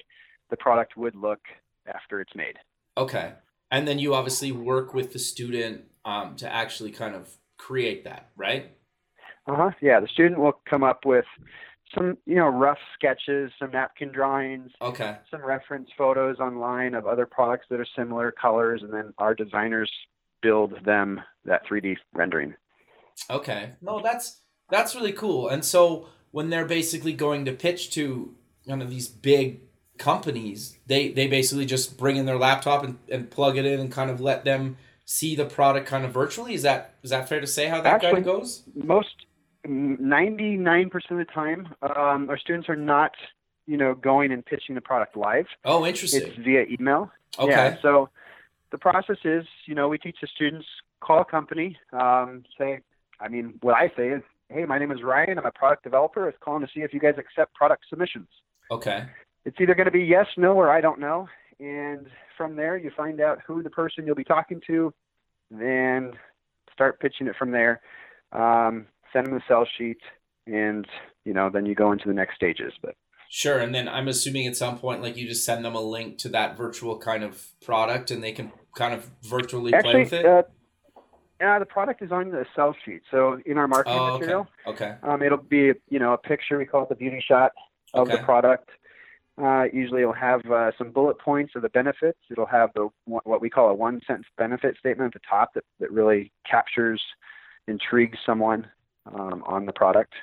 [0.49, 1.41] the product would look
[1.88, 2.56] after it's made.
[2.97, 3.34] Okay.
[3.71, 8.30] And then you obviously work with the student um, to actually kind of create that,
[8.36, 8.71] right?
[9.47, 9.71] Uh huh.
[9.82, 11.25] Yeah, the student will come up with
[11.95, 17.25] some, you know, rough sketches, some napkin drawings, okay, some reference photos online of other
[17.25, 19.91] products that are similar colors, and then our designers
[20.41, 22.56] build them that 3D rendering.
[23.30, 23.71] Okay.
[23.82, 25.49] No, that's that's really cool.
[25.49, 28.34] And so when they're basically going to pitch to
[28.65, 29.62] one of these big
[29.98, 33.92] companies, they they basically just bring in their laptop and, and plug it in and
[33.92, 36.54] kind of let them see the product kind of virtually.
[36.54, 38.63] Is that is that fair to say how that Actually, kind of goes?
[38.76, 39.26] Most
[39.65, 43.12] ninety nine percent of the time, um, our students are not
[43.65, 45.48] you know going and pitching the product live.
[45.65, 46.24] Oh, interesting.
[46.28, 47.12] It's via email.
[47.38, 47.52] Okay.
[47.52, 48.10] Yeah, so
[48.72, 50.68] the process is, you know, we teach the students
[51.00, 52.82] call a company, um, say,
[53.20, 55.38] I mean, what I say is, hey, my name is Ryan.
[55.38, 56.23] I'm a product developer.
[56.23, 58.27] I was calling to see if you guys accept product submissions.
[58.71, 59.05] Okay.
[59.45, 61.27] It's either going to be yes, no, or I don't know.
[61.59, 62.07] And
[62.38, 64.93] from there, you find out who the person you'll be talking to,
[65.51, 66.13] then
[66.73, 67.81] start pitching it from there.
[68.31, 69.99] Um, send them the sell sheet,
[70.45, 70.88] and
[71.25, 72.73] you know, then you go into the next stages.
[72.81, 72.95] But
[73.29, 76.19] sure, and then I'm assuming at some point, like you just send them a link
[76.19, 80.13] to that virtual kind of product, and they can kind of virtually Actually, play with
[80.13, 80.25] it.
[80.25, 80.43] Uh,
[81.39, 83.02] yeah, the product is on the sell sheet.
[83.10, 84.95] So in our marketing oh, material, okay.
[85.04, 86.58] Um, it'll be you know a picture.
[86.58, 87.52] We call it the beauty shot
[87.93, 88.17] of okay.
[88.17, 88.69] the product.
[89.41, 92.19] Uh, usually, it'll have uh, some bullet points of the benefits.
[92.30, 95.63] It'll have the what we call a one sentence benefit statement at the top that,
[95.80, 97.02] that really captures,
[97.67, 98.67] intrigues someone
[99.06, 100.13] um, on the product.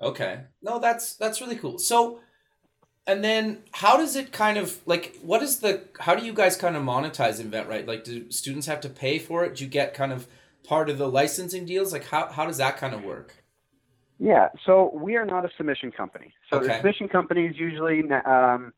[0.00, 1.78] Okay, no, that's that's really cool.
[1.78, 2.20] So
[3.08, 6.56] and then how does it kind of like what is the how do you guys
[6.56, 7.88] kind of monetize InventRight?
[7.88, 9.56] Like do students have to pay for it?
[9.56, 10.28] Do you get kind of
[10.62, 11.92] part of the licensing deals?
[11.92, 13.34] Like how how does that kind of work?
[14.20, 16.34] Yeah, so we are not a submission company.
[16.50, 16.66] So Okay.
[16.66, 18.72] the submission companies usually, um,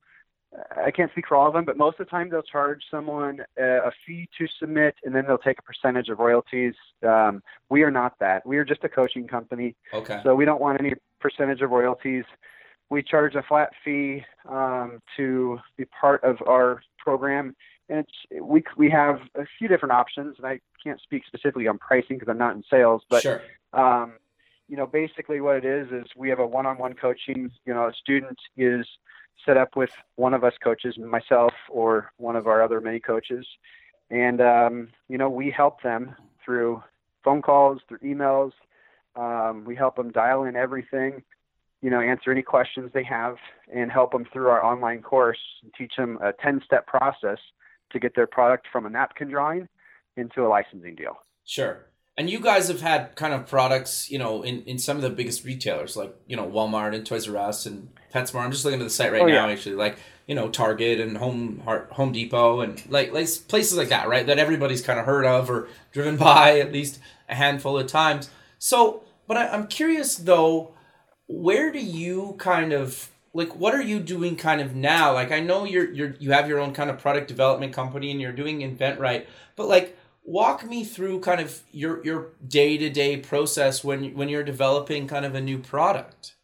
[0.77, 3.41] I can't speak for all of them, but most of the time they'll charge someone
[3.59, 6.75] a, a fee to submit, and then they'll take a percentage of royalties.
[7.03, 8.45] Um, we are not that.
[8.45, 10.21] We are just a coaching company, Okay.
[10.23, 12.25] so we don't want any percentage of royalties.
[12.91, 17.55] We charge a flat fee um, to be part of our program,
[17.89, 21.79] and it's, we we have a few different options, and I can't speak specifically on
[21.79, 23.43] pricing because I'm not in sales, but sure.
[23.73, 24.15] um,
[24.69, 27.51] you know, basically what it is is we have a one-on-one coaching.
[27.65, 28.87] You know, a student is
[29.47, 33.47] set up with one of us coaches, myself or one of our other many coaches,
[34.11, 36.83] and um, you know, we help them through
[37.23, 38.53] phone calls, through emails.
[39.17, 41.23] Um, we help them dial in everything,
[41.83, 43.37] you know, answer any questions they have,
[43.75, 47.39] and help them through our online course and teach them a 10-step process
[47.93, 49.69] to get their product from a napkin drawing
[50.17, 51.17] into a licensing deal.
[51.45, 51.87] Sure.
[52.17, 55.11] And you guys have had kind of products, you know, in, in some of the
[55.11, 58.45] biggest retailers like, you know, Walmart and Toys R Us and PetSmart.
[58.45, 59.53] I'm just looking at the site right Oh, now, yeah.
[59.53, 61.63] actually, like, you know, Target and Home
[61.93, 64.27] Home Depot and like, like places like that, right?
[64.27, 68.29] That everybody's kind of heard of or driven by at least a handful of times.
[68.59, 70.73] So, but I, I'm curious though,
[71.31, 75.13] where do you kind of like what are you doing kind of now?
[75.13, 78.21] Like I know you're you're you have your own kind of product development company and
[78.21, 84.13] you're doing InventRight, but like walk me through kind of your your day-to-day process when
[84.15, 86.35] when you're developing kind of a new product.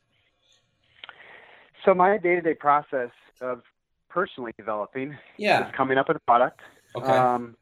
[1.85, 3.62] So my day-to-day process of
[4.09, 5.68] personally developing Yeah.
[5.68, 6.61] is coming up with a product,
[6.96, 7.12] Okay.
[7.12, 7.57] um,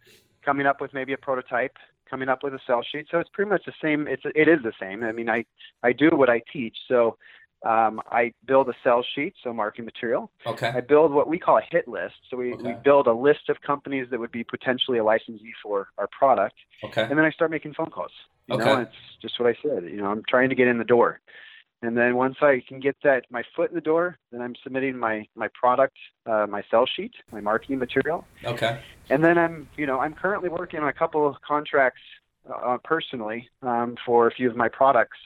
[0.44, 1.76] coming up with maybe a prototype,
[2.09, 3.07] coming up with a sell sheet.
[3.11, 4.07] So it's pretty much the same.
[4.07, 5.03] It's it is the same.
[5.05, 5.45] I mean, I
[5.83, 6.77] I do what I teach.
[6.88, 7.17] So
[7.64, 10.31] um, I build a sell sheet, so marketing material.
[10.47, 10.69] Okay.
[10.69, 12.14] I build what we call a hit list.
[12.31, 12.62] So we, Okay.
[12.62, 16.57] we build a list of companies that would be potentially a licensee for our product,
[16.85, 17.03] Okay.
[17.03, 18.12] and then I start making phone calls.
[18.49, 18.64] You Okay.
[18.64, 19.85] know, it's just what I said.
[19.85, 21.21] You know, I'm trying to get in the door,
[21.85, 24.97] and then once I can get that my foot in the door, then I'm submitting
[24.97, 28.81] my my product, uh, my sell sheet, my marketing material, Okay.
[29.11, 32.01] and then I'm you know I'm currently working on a couple of contracts
[32.51, 35.18] uh, personally um, for a few of my products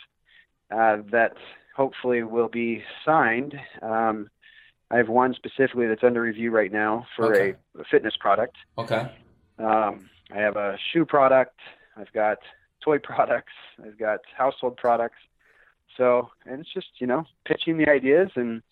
[0.73, 1.35] uh, that
[1.77, 3.55] hopefully will be signed.
[3.81, 4.29] Um,
[4.91, 7.55] I have one specifically that's under review right now for Okay.
[7.77, 8.57] a, a fitness product.
[8.77, 9.07] Okay.
[9.59, 11.59] Um, I have a shoe product.
[11.97, 12.39] I've got
[12.85, 13.53] toy products.
[13.85, 15.19] I've got household products.
[15.99, 18.63] So, and it's just you know pitching the ideas and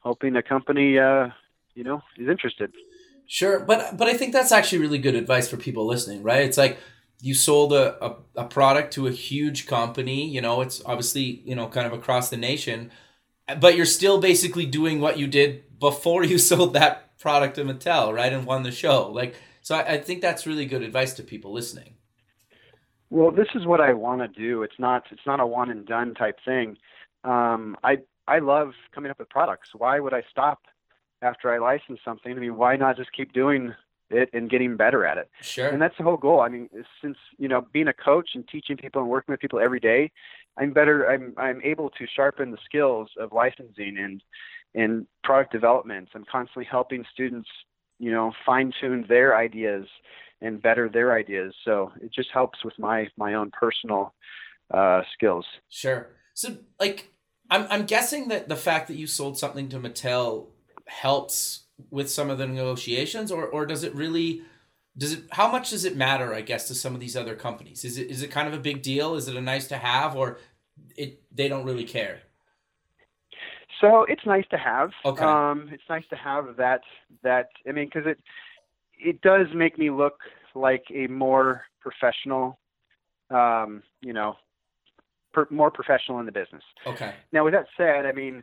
[0.00, 1.28] hoping a company uh,
[1.74, 2.72] you know is interested.
[3.26, 6.44] Sure, but but I think that's actually really good advice for people listening, right?
[6.44, 6.78] It's like
[7.22, 11.54] you sold a, a, a product to a huge company, you know, it's obviously, you
[11.54, 12.90] know, kind of across the nation,
[13.60, 18.12] but you're still basically doing what you did before you sold that product to Mattel,
[18.12, 18.32] right?
[18.32, 19.10] And won the show.
[19.10, 21.94] Like so I, I think that's really good advice to people listening.
[23.14, 24.64] Well, this is what I want to do.
[24.64, 26.76] It's not it's not a one and done type thing.
[27.22, 29.68] Um, I I love coming up with products.
[29.72, 30.62] Why would I stop
[31.22, 32.32] after I license something?
[32.32, 33.72] I mean, why not just keep doing
[34.10, 35.30] it and getting better at it?
[35.42, 35.68] Sure.
[35.68, 36.40] And that's the whole goal.
[36.40, 36.68] I mean,
[37.00, 40.10] since you know being a coach and teaching people and working with people every day,
[40.58, 41.08] I'm better.
[41.08, 44.24] I'm I'm able to sharpen the skills of licensing and
[44.74, 46.08] and product development.
[46.16, 47.48] I'm constantly helping students,
[48.00, 49.86] you know, fine tune their ideas
[50.44, 51.54] and better their ideas.
[51.64, 54.14] So it just helps with my my own personal
[54.72, 55.46] uh, skills.
[55.68, 56.10] Sure.
[56.34, 57.12] So, like,
[57.50, 60.48] I'm I'm guessing that the fact that you sold something to Mattel
[60.86, 64.42] helps with some of the negotiations, or or does it really?
[64.96, 65.24] Does it?
[65.32, 66.34] How much does it matter?
[66.34, 68.58] I guess to some of these other companies, is it is it kind of a
[68.60, 69.14] big deal?
[69.14, 70.38] Is it a nice to have, or
[70.96, 72.20] it they don't really care?
[73.80, 74.90] So it's nice to have.
[75.04, 75.24] Okay.
[75.24, 76.82] Um, it's nice to have that
[77.22, 77.48] that.
[77.68, 78.18] I mean, because it
[79.04, 80.18] it does make me look
[80.54, 82.58] like a more professional,
[83.30, 84.36] um, you know,
[85.32, 86.62] per, more professional in the business.
[86.86, 87.12] Okay.
[87.32, 88.42] Now, with that said, I mean,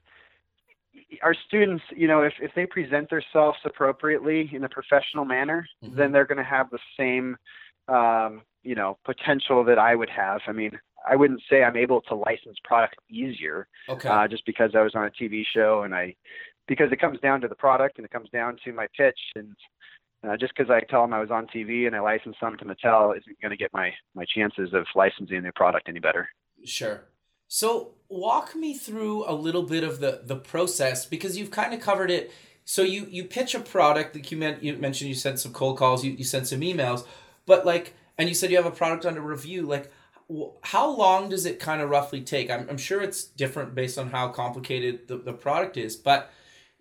[1.23, 5.95] our students, you know, if if they present themselves appropriately in a professional manner, Mhm.
[5.95, 7.37] then they're going to have the same,
[7.87, 10.41] um, you know, potential that I would have.
[10.47, 10.79] I mean.
[11.03, 14.07] I wouldn't say I'm able to license product easier, Okay.
[14.07, 16.15] uh, just because I was on a TV show and I,
[16.67, 19.55] because it comes down to the product and it comes down to my pitch and
[20.27, 22.65] uh, just because I tell them I was on TV and I licensed some to
[22.65, 26.29] Mattel isn't going to get my my chances of licensing their product any better.
[26.63, 27.03] Sure.
[27.47, 31.79] So walk me through a little bit of the the process because you've kind of
[31.79, 32.31] covered it.
[32.65, 35.77] So you you pitch a product that you meant you mentioned you sent some cold
[35.77, 37.05] calls, you you sent some emails,
[37.45, 39.63] but like and you said you have a product under review.
[39.63, 39.91] Like
[40.61, 42.51] how long does it kind of roughly take?
[42.51, 46.31] I'm I'm sure it's different based on how complicated the, the product is, but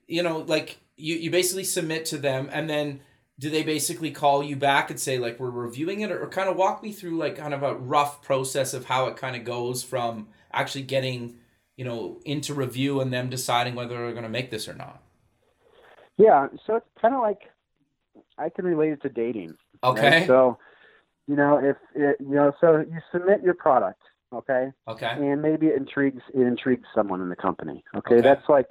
[0.06, 3.00] you know like you you basically submit to them and then
[3.40, 6.50] do they basically call you back and say like we're reviewing it or, or kind
[6.50, 9.44] of walk me through like kind of a rough process of how it kind of
[9.44, 11.36] goes from actually getting
[11.76, 15.02] you know into review and them deciding whether they're going to make this or not
[16.18, 17.40] Yeah, so it's kind of like
[18.38, 19.56] I can relate it to dating.
[19.94, 20.14] right?
[20.14, 20.58] okay So,
[21.28, 24.02] you know, if it, you know, so you submit your product,
[24.34, 27.84] okay, okay and maybe it intrigues it intrigues someone in the company.
[27.96, 28.22] Okay, Okay.
[28.22, 28.68] that's like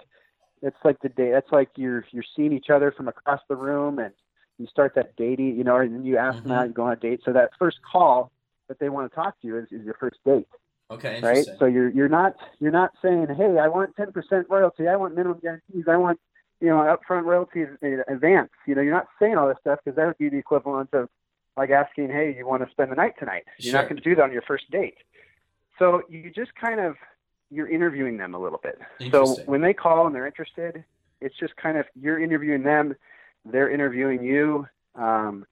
[0.62, 1.32] it's like the day.
[1.32, 4.14] That's like you're you're seeing each other from across the room, and
[4.60, 5.58] you start that dating.
[5.58, 6.56] You know, and then you ask them Mhm.
[6.56, 7.22] out, you go on a date.
[7.24, 8.32] So that first call
[8.68, 10.48] that they want to talk to you is, is your first date,
[10.92, 11.48] okay right?
[11.58, 15.16] So you're you're not you're not saying, hey, I want ten percent royalty, I want
[15.16, 16.20] minimum guarantees, I want
[16.60, 18.52] you know upfront royalties in advance.
[18.68, 21.10] You know, you're not saying all this stuff because that would be the equivalent of
[21.58, 23.44] like asking, hey, you want to spend the night tonight?
[23.58, 23.82] You're Sure.
[23.82, 24.96] not going to do that on your first date.
[25.78, 26.96] So you just kind of
[27.50, 28.80] you're interviewing them a little bit.
[29.12, 30.84] So when they call and they're interested,
[31.22, 32.96] it's just kind of you're interviewing them,
[33.46, 34.68] they're interviewing you.
[34.96, 35.46] Um,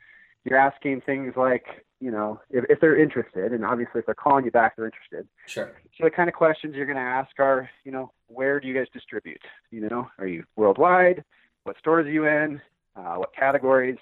[0.43, 1.65] you're asking things like,
[1.99, 5.27] you know, if, if they're interested, and obviously if they're calling you back, they're interested.
[5.45, 8.67] sure So the kind of questions you're going to ask are, you know, where do
[8.67, 9.41] you guys distribute?
[9.71, 11.23] You know, are you worldwide?
[11.63, 12.61] What stores are you in?
[12.95, 13.97] Uh, what categories?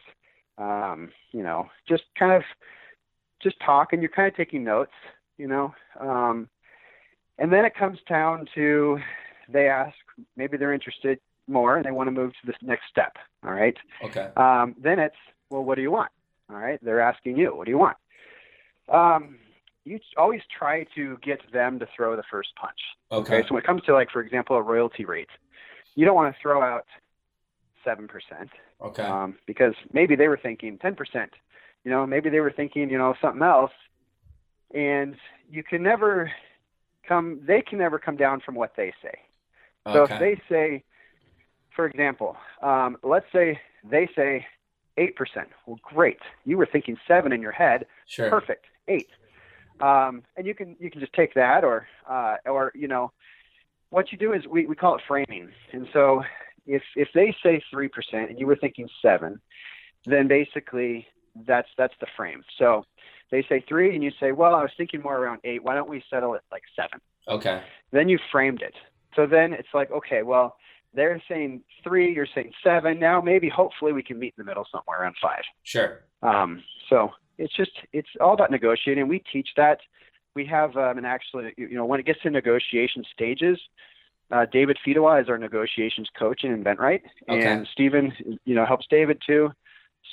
[0.57, 2.43] Um, you know, just kind of
[3.41, 4.93] just talk, and you're kind of taking notes.
[5.37, 6.47] You know, um,
[7.37, 8.99] and then it comes down to
[9.49, 9.95] they ask,
[10.37, 13.13] maybe they're interested more and they want to move to this next step.
[13.45, 13.77] All right.
[14.03, 15.15] okay Um, then it's,
[15.49, 16.11] well, what do you want?
[16.49, 16.79] All right.
[16.83, 17.97] They're asking you, what do you want?
[18.91, 19.37] Um,
[19.83, 22.79] you always try to get them to throw the first punch.
[23.11, 25.29] okay So when it comes to, like, for example, a royalty rate,
[25.95, 26.85] you don't want to throw out
[27.85, 28.07] 7%
[28.81, 30.97] okay um, because maybe they were thinking 10%.
[31.83, 33.71] You know, maybe they were thinking, you know, something else,
[34.73, 35.15] and
[35.49, 36.31] you can never
[37.07, 37.39] come.
[37.45, 39.19] They can never come down from what they say.
[39.93, 40.15] So Okay.
[40.15, 40.83] if they say,
[41.75, 43.59] for example, um, let's say
[43.89, 44.45] they say
[44.97, 45.49] eight percent.
[45.65, 46.19] Well, great.
[46.45, 47.85] You were thinking seven in your head.
[48.07, 48.29] sure.
[48.29, 48.65] Perfect.
[48.87, 49.09] Eight.
[49.81, 53.11] Um, and you can you can just take that, or uh, or you know,
[53.89, 55.49] what you do is we, we call it framing.
[55.73, 56.23] And so
[56.65, 59.41] if if they say three percent and you were thinking seven,
[60.05, 61.07] then basically
[61.45, 62.43] that's that's the frame.
[62.57, 62.85] So
[63.31, 65.63] they say three and you say, well, I was thinking more around eight.
[65.63, 67.01] Why don't we settle it like seven?
[67.27, 67.61] Okay.
[67.91, 68.75] Then you framed it.
[69.15, 70.57] So then it's like, okay, well,
[70.95, 72.99] they're saying three, you're saying seven.
[72.99, 75.43] Now maybe hopefully we can meet in the middle somewhere around five.
[75.63, 76.03] Sure.
[76.23, 79.07] Um, so it's just it's all about negotiating.
[79.07, 79.79] We teach that.
[80.35, 83.59] We have um, and actually, you know, when it gets to negotiation stages,
[84.31, 87.47] uh, David Fedewa is our negotiations coach in InventRight, Okay.
[87.47, 88.11] and Stephen,
[88.45, 89.51] you know, helps David too.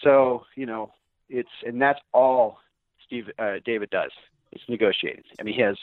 [0.03, 0.93] So you know,
[1.28, 2.59] it's and that's all
[3.07, 4.11] Steve uh, David does.
[4.53, 5.24] It's negotiating.
[5.41, 5.76] I mean, he has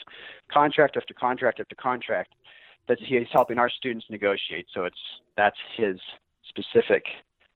[0.52, 2.34] contract after contract after contract
[2.90, 4.66] that he's helping our students negotiate.
[4.74, 4.98] So it's
[5.38, 5.98] that's his
[6.50, 7.06] specific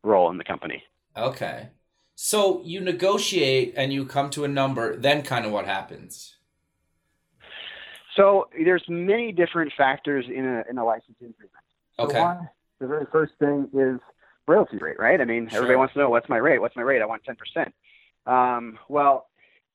[0.03, 0.81] role in the company.
[1.17, 1.69] Okay.
[2.15, 6.37] So you negotiate and you come to a number, then kind of what happens?
[8.15, 11.65] So there's many different factors in a in a licensing agreement.
[11.97, 12.21] So Okay.
[12.21, 13.99] one, the very first thing is
[14.47, 15.19] royalty rate, right?
[15.19, 15.57] I mean, Sure.
[15.57, 16.59] everybody wants to know what's my rate.
[16.59, 17.01] What's my rate?
[17.01, 17.73] I want ten percent.
[18.27, 19.29] Um, well,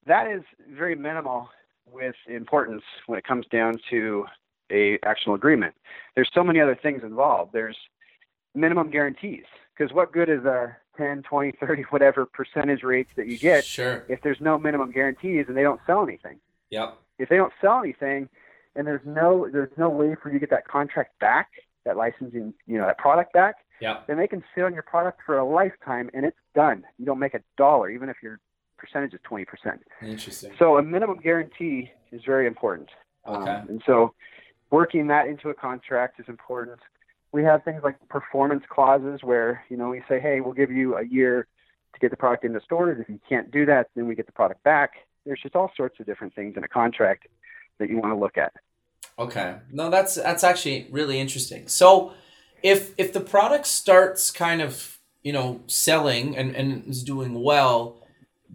[0.06, 1.48] that is very minimal
[1.90, 4.24] with importance when it comes down to
[4.70, 5.74] a actual agreement.
[6.14, 7.52] There's so many other things involved.
[7.52, 7.76] There's
[8.54, 9.44] minimum guarantees
[9.76, 14.04] because what good is a 10, 20, 30, whatever percentage rates that you get Sure.
[14.08, 16.38] if there's no minimum guarantees and they don't sell anything?
[16.70, 16.98] Yep.
[17.18, 18.28] if they don't sell anything
[18.76, 21.48] and there's no there's no way for you to get that contract back,
[21.86, 24.06] that licensing, you know, that product back, Yep.
[24.08, 26.84] then they can sit on your product for a lifetime and it's done.
[26.98, 28.38] You don't make a dollar, even if your
[28.76, 29.80] percentage is twenty percent.
[30.02, 30.52] Interesting.
[30.58, 32.90] So a minimum guarantee is very important.
[33.26, 33.50] Okay.
[33.50, 34.12] Um, and so
[34.70, 36.78] working that into a contract is important.
[37.32, 40.96] We have things like performance clauses where, you know, we say, hey, we'll give you
[40.96, 41.46] a year
[41.94, 42.98] to get the product into stores.
[43.00, 44.92] If you can't do that, then we get the product back.
[45.26, 47.28] There's just all sorts of different things in a contract
[47.78, 48.52] that you want to look at.
[49.18, 49.56] Okay.
[49.72, 51.68] No, that's that's actually really interesting.
[51.68, 52.12] So
[52.62, 57.97] if if the product starts kind of, you know, selling and, and is doing well,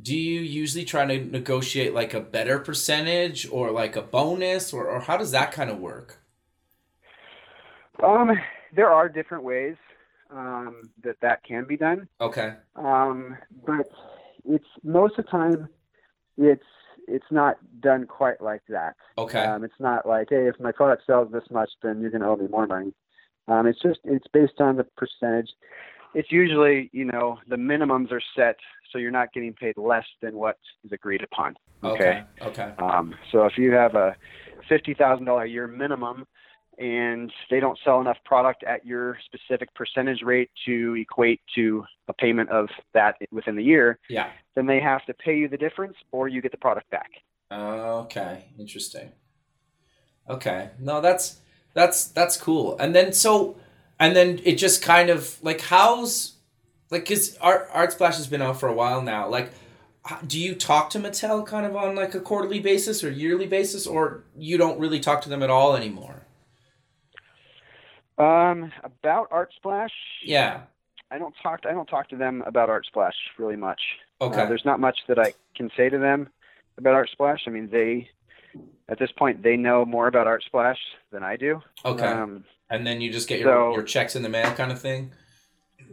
[0.02, 4.88] do you usually try to negotiate like a better percentage or like a bonus or,
[4.88, 6.20] or how does that kind of work?
[8.04, 8.32] Um,
[8.76, 9.76] there are different ways
[10.32, 12.56] um, that that can be done, Okay.
[12.76, 13.88] um, but
[14.46, 15.70] it's most of the time
[16.38, 16.64] it's
[17.08, 18.96] it's not done quite like that.
[19.18, 19.44] Okay.
[19.44, 22.28] Um, it's not like, hey, if my product sells this much, then you're going to
[22.28, 22.94] owe me more money.
[23.48, 25.50] Um, it's just it's based on the percentage.
[26.14, 28.58] It's usually you know the minimums are set
[28.92, 31.56] so you're not getting paid less than what is agreed upon.
[31.84, 32.24] Okay.
[32.42, 32.74] Okay.
[32.78, 34.16] Um, so if you have a
[34.70, 36.26] fifty thousand dollar a year minimum,
[36.78, 42.14] and they don't sell enough product at your specific percentage rate to equate to a
[42.14, 44.30] payment of that within the year, Yeah.
[44.56, 47.12] then they have to pay you the difference, or you get the product back.
[47.52, 49.12] Okay, interesting.
[50.30, 51.40] Okay, no, that's
[51.74, 52.78] that's that's cool.
[52.78, 53.58] And then so,
[54.00, 56.34] and then it just kind of like how's
[56.90, 59.28] like because Art Art Splash has been out for a while now.
[59.28, 59.52] Like,
[60.28, 63.88] do you talk to Mattel kind of on like a quarterly basis or yearly basis,
[63.88, 66.24] or you don't really talk to them at all anymore?
[68.18, 69.92] Um, about Art Splash,
[70.24, 70.62] Yeah.
[71.10, 71.62] I don't talk.
[71.68, 73.80] I don't talk to them about Art Splash really much.
[74.22, 74.42] Okay.
[74.42, 76.30] Uh, there's not much that I can say to them
[76.78, 77.42] about Art Splash.
[77.46, 78.10] I mean, they
[78.90, 80.78] at this point they know more about Art Splash
[81.12, 81.62] than I do.
[81.86, 82.06] okay.
[82.06, 84.82] Um, and then you just get your so- your checks in the mail kind of
[84.82, 85.12] thing.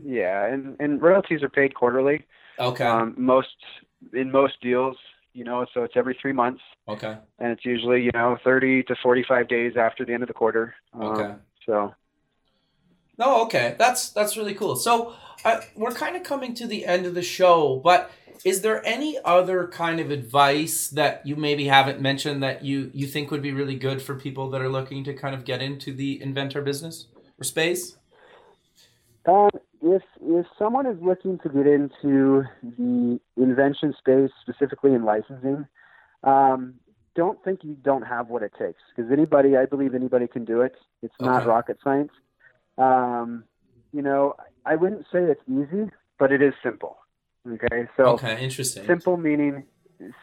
[0.02, 2.24] yeah, and and royalties are paid quarterly.
[2.58, 2.84] Okay.
[2.84, 3.56] Um, most
[4.12, 4.96] in most deals,
[5.32, 7.16] you know, so it's every three months, okay.
[7.38, 10.74] and it's usually you know 30 to 45 days after the end of the quarter.
[10.94, 11.34] Um, Okay.
[11.66, 11.94] So
[13.18, 14.76] No, okay, that's that's really cool.
[14.76, 15.14] So
[15.44, 18.10] uh, we're kind of coming to the end of the show, but
[18.44, 23.06] is there any other kind of advice that you maybe haven't mentioned that you you
[23.06, 25.92] think would be really good for people that are looking to kind of get into
[25.92, 27.06] the inventor business
[27.38, 27.96] or space?
[29.26, 29.50] Um,
[29.82, 35.66] if if someone is looking to get into the invention space, specifically in licensing,
[36.24, 36.74] um,
[37.14, 38.80] don't think you don't have what it takes.
[38.94, 40.74] Because anybody, I believe anybody can do it.
[41.02, 41.46] It's not Okay.
[41.46, 42.12] rocket science.
[42.78, 43.44] Um,
[43.92, 44.34] you know,
[44.66, 46.98] I wouldn't say it's easy, but it is simple.
[47.50, 48.86] Okay, so okay, interesting.
[48.86, 49.64] simple meaning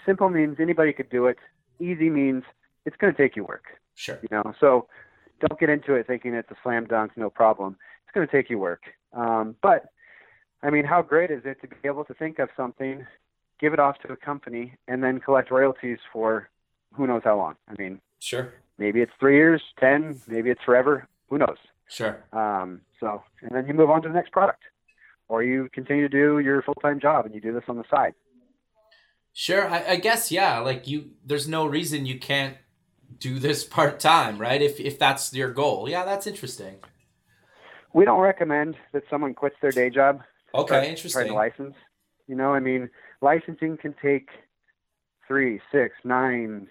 [0.05, 1.38] simple means anybody could do it.
[1.79, 2.43] Easy means
[2.85, 3.65] it's going to take you work
[3.95, 4.17] Sure.
[4.21, 4.88] you know so
[5.41, 7.75] don't get into it thinking it's a slam dunk no problem
[8.05, 8.81] it's going to take you work
[9.13, 9.88] um, but
[10.63, 13.05] i mean how great is it to be able to think of something
[13.59, 16.49] give it off to a company and then collect royalties for
[16.93, 17.55] who knows how long.
[17.67, 18.53] I mean, Sure.
[18.77, 21.07] maybe it's three years, ten, maybe it's forever.
[21.29, 21.57] Who knows?
[21.89, 22.23] Sure.
[22.33, 24.63] Um, so, and then you move on to the next product,
[25.27, 27.83] or you continue to do your full time job and you do this on the
[27.89, 28.13] side.
[29.33, 29.69] Sure.
[29.69, 30.59] I, I guess yeah.
[30.59, 32.57] Like you, there's no reason you can't
[33.19, 34.61] do this part time, right?
[34.61, 35.89] If if that's your goal.
[35.89, 36.77] Yeah, that's interesting.
[37.93, 40.21] We don't recommend that someone quits their day job.
[40.53, 41.27] Okay, start- interesting.
[41.27, 41.75] to license.
[42.27, 42.89] You know, I mean,
[43.21, 44.29] licensing can take
[45.27, 46.67] three, six, nine,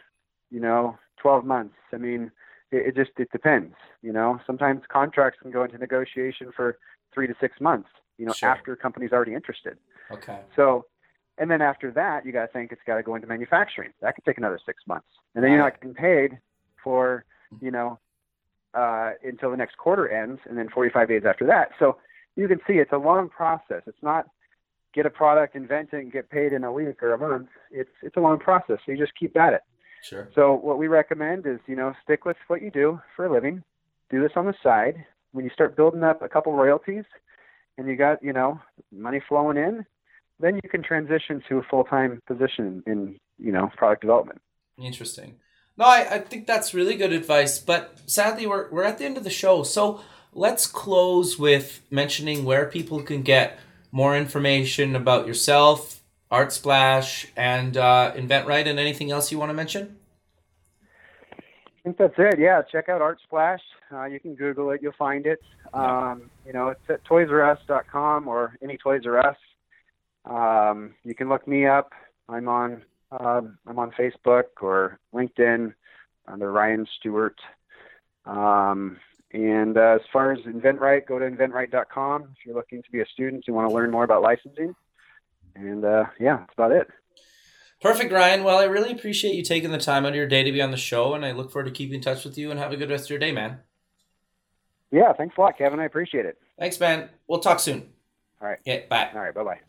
[0.50, 1.74] you know, twelve months.
[1.92, 2.30] I mean,
[2.76, 3.74] it, it just it depends.
[4.02, 6.78] You know, sometimes contracts can go into negotiation for
[7.12, 7.88] three to six months.
[8.18, 8.48] You know, Sure.
[8.48, 9.76] after a company's already interested.
[10.10, 10.38] Okay.
[10.54, 10.86] So,
[11.38, 13.90] and then after that, you got to think it's got to go into manufacturing.
[14.00, 16.38] That could take another six months, and then you're not getting paid
[16.82, 17.24] for,
[17.60, 17.98] you know,
[18.74, 21.70] uh, until the next quarter ends, and then 45 days after that.
[21.78, 21.96] So
[22.36, 23.82] you can see it's a long process.
[23.86, 24.26] It's not
[24.94, 27.48] get a product, invent it, and get paid in a week or a month.
[27.70, 28.78] It's it's a long process.
[28.84, 29.60] So you just keep at it.
[30.08, 30.28] Sure.
[30.34, 33.64] So what we recommend is, you know, stick with what you do for a living.
[34.10, 35.04] Do this on the side.
[35.32, 37.04] When you start building up a couple royalties
[37.76, 38.60] and you got, you know,
[38.92, 39.84] money flowing in,
[40.38, 44.40] then you can transition to a full-time position in, you know, product development.
[44.78, 45.36] Interesting.
[45.76, 49.18] No, I, I think that's really good advice, but sadly we're we're at the end
[49.18, 49.62] of the show.
[49.62, 50.00] So
[50.32, 53.58] let's close with mentioning where people can get
[53.92, 56.00] more information about yourself,
[56.30, 59.96] Art Splash, and uh, InventRight, and anything else you want to mention.
[61.32, 61.42] I
[61.84, 62.38] think that's it.
[62.40, 63.60] Yeah, check out Art Splash.
[63.92, 64.82] Uh, you can Google it.
[64.82, 65.40] You'll find it.
[65.72, 69.36] Um, you know, it's at toysrus.com or any Toys R Us.
[70.24, 71.92] Um, you can look me up.
[72.28, 75.74] I'm on um, I'm on Facebook or LinkedIn
[76.26, 77.38] under Ryan Stewart.
[78.24, 78.98] Um,
[79.32, 83.06] and uh, as far as InventRight, go to InventRight.com if you're looking to be a
[83.06, 83.44] student.
[83.46, 84.74] You want to learn more about licensing.
[85.56, 86.88] And uh, yeah, that's about it.
[87.80, 88.42] Perfect, Ryan.
[88.42, 90.70] Well, I really appreciate you taking the time out of your day to be on
[90.70, 92.76] the show, and I look forward to keeping in touch with you and have a
[92.76, 93.58] good rest of your day, man.
[94.90, 95.80] Yeah, thanks a lot, Kevin.
[95.80, 96.38] I appreciate it.
[96.58, 97.10] Thanks, man.
[97.28, 97.88] We'll talk soon.
[98.40, 98.58] All right.
[98.64, 99.10] Yeah, bye.
[99.14, 99.34] All right.
[99.34, 99.60] Bye bye.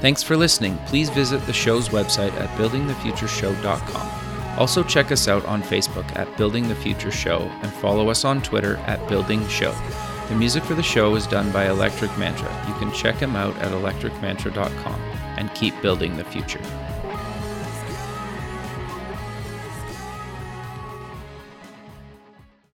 [0.00, 0.78] Thanks for listening.
[0.86, 4.58] Please visit the show's website at buildingthefutureshow.com.
[4.58, 8.42] Also, check us out on Facebook at Building the Future Show and follow us on
[8.42, 9.72] Twitter at Building Show.
[10.28, 12.48] The music for the show is done by Electric Mantra.
[12.66, 15.00] You can check him out at electricmantra.com
[15.36, 16.60] and keep building the future.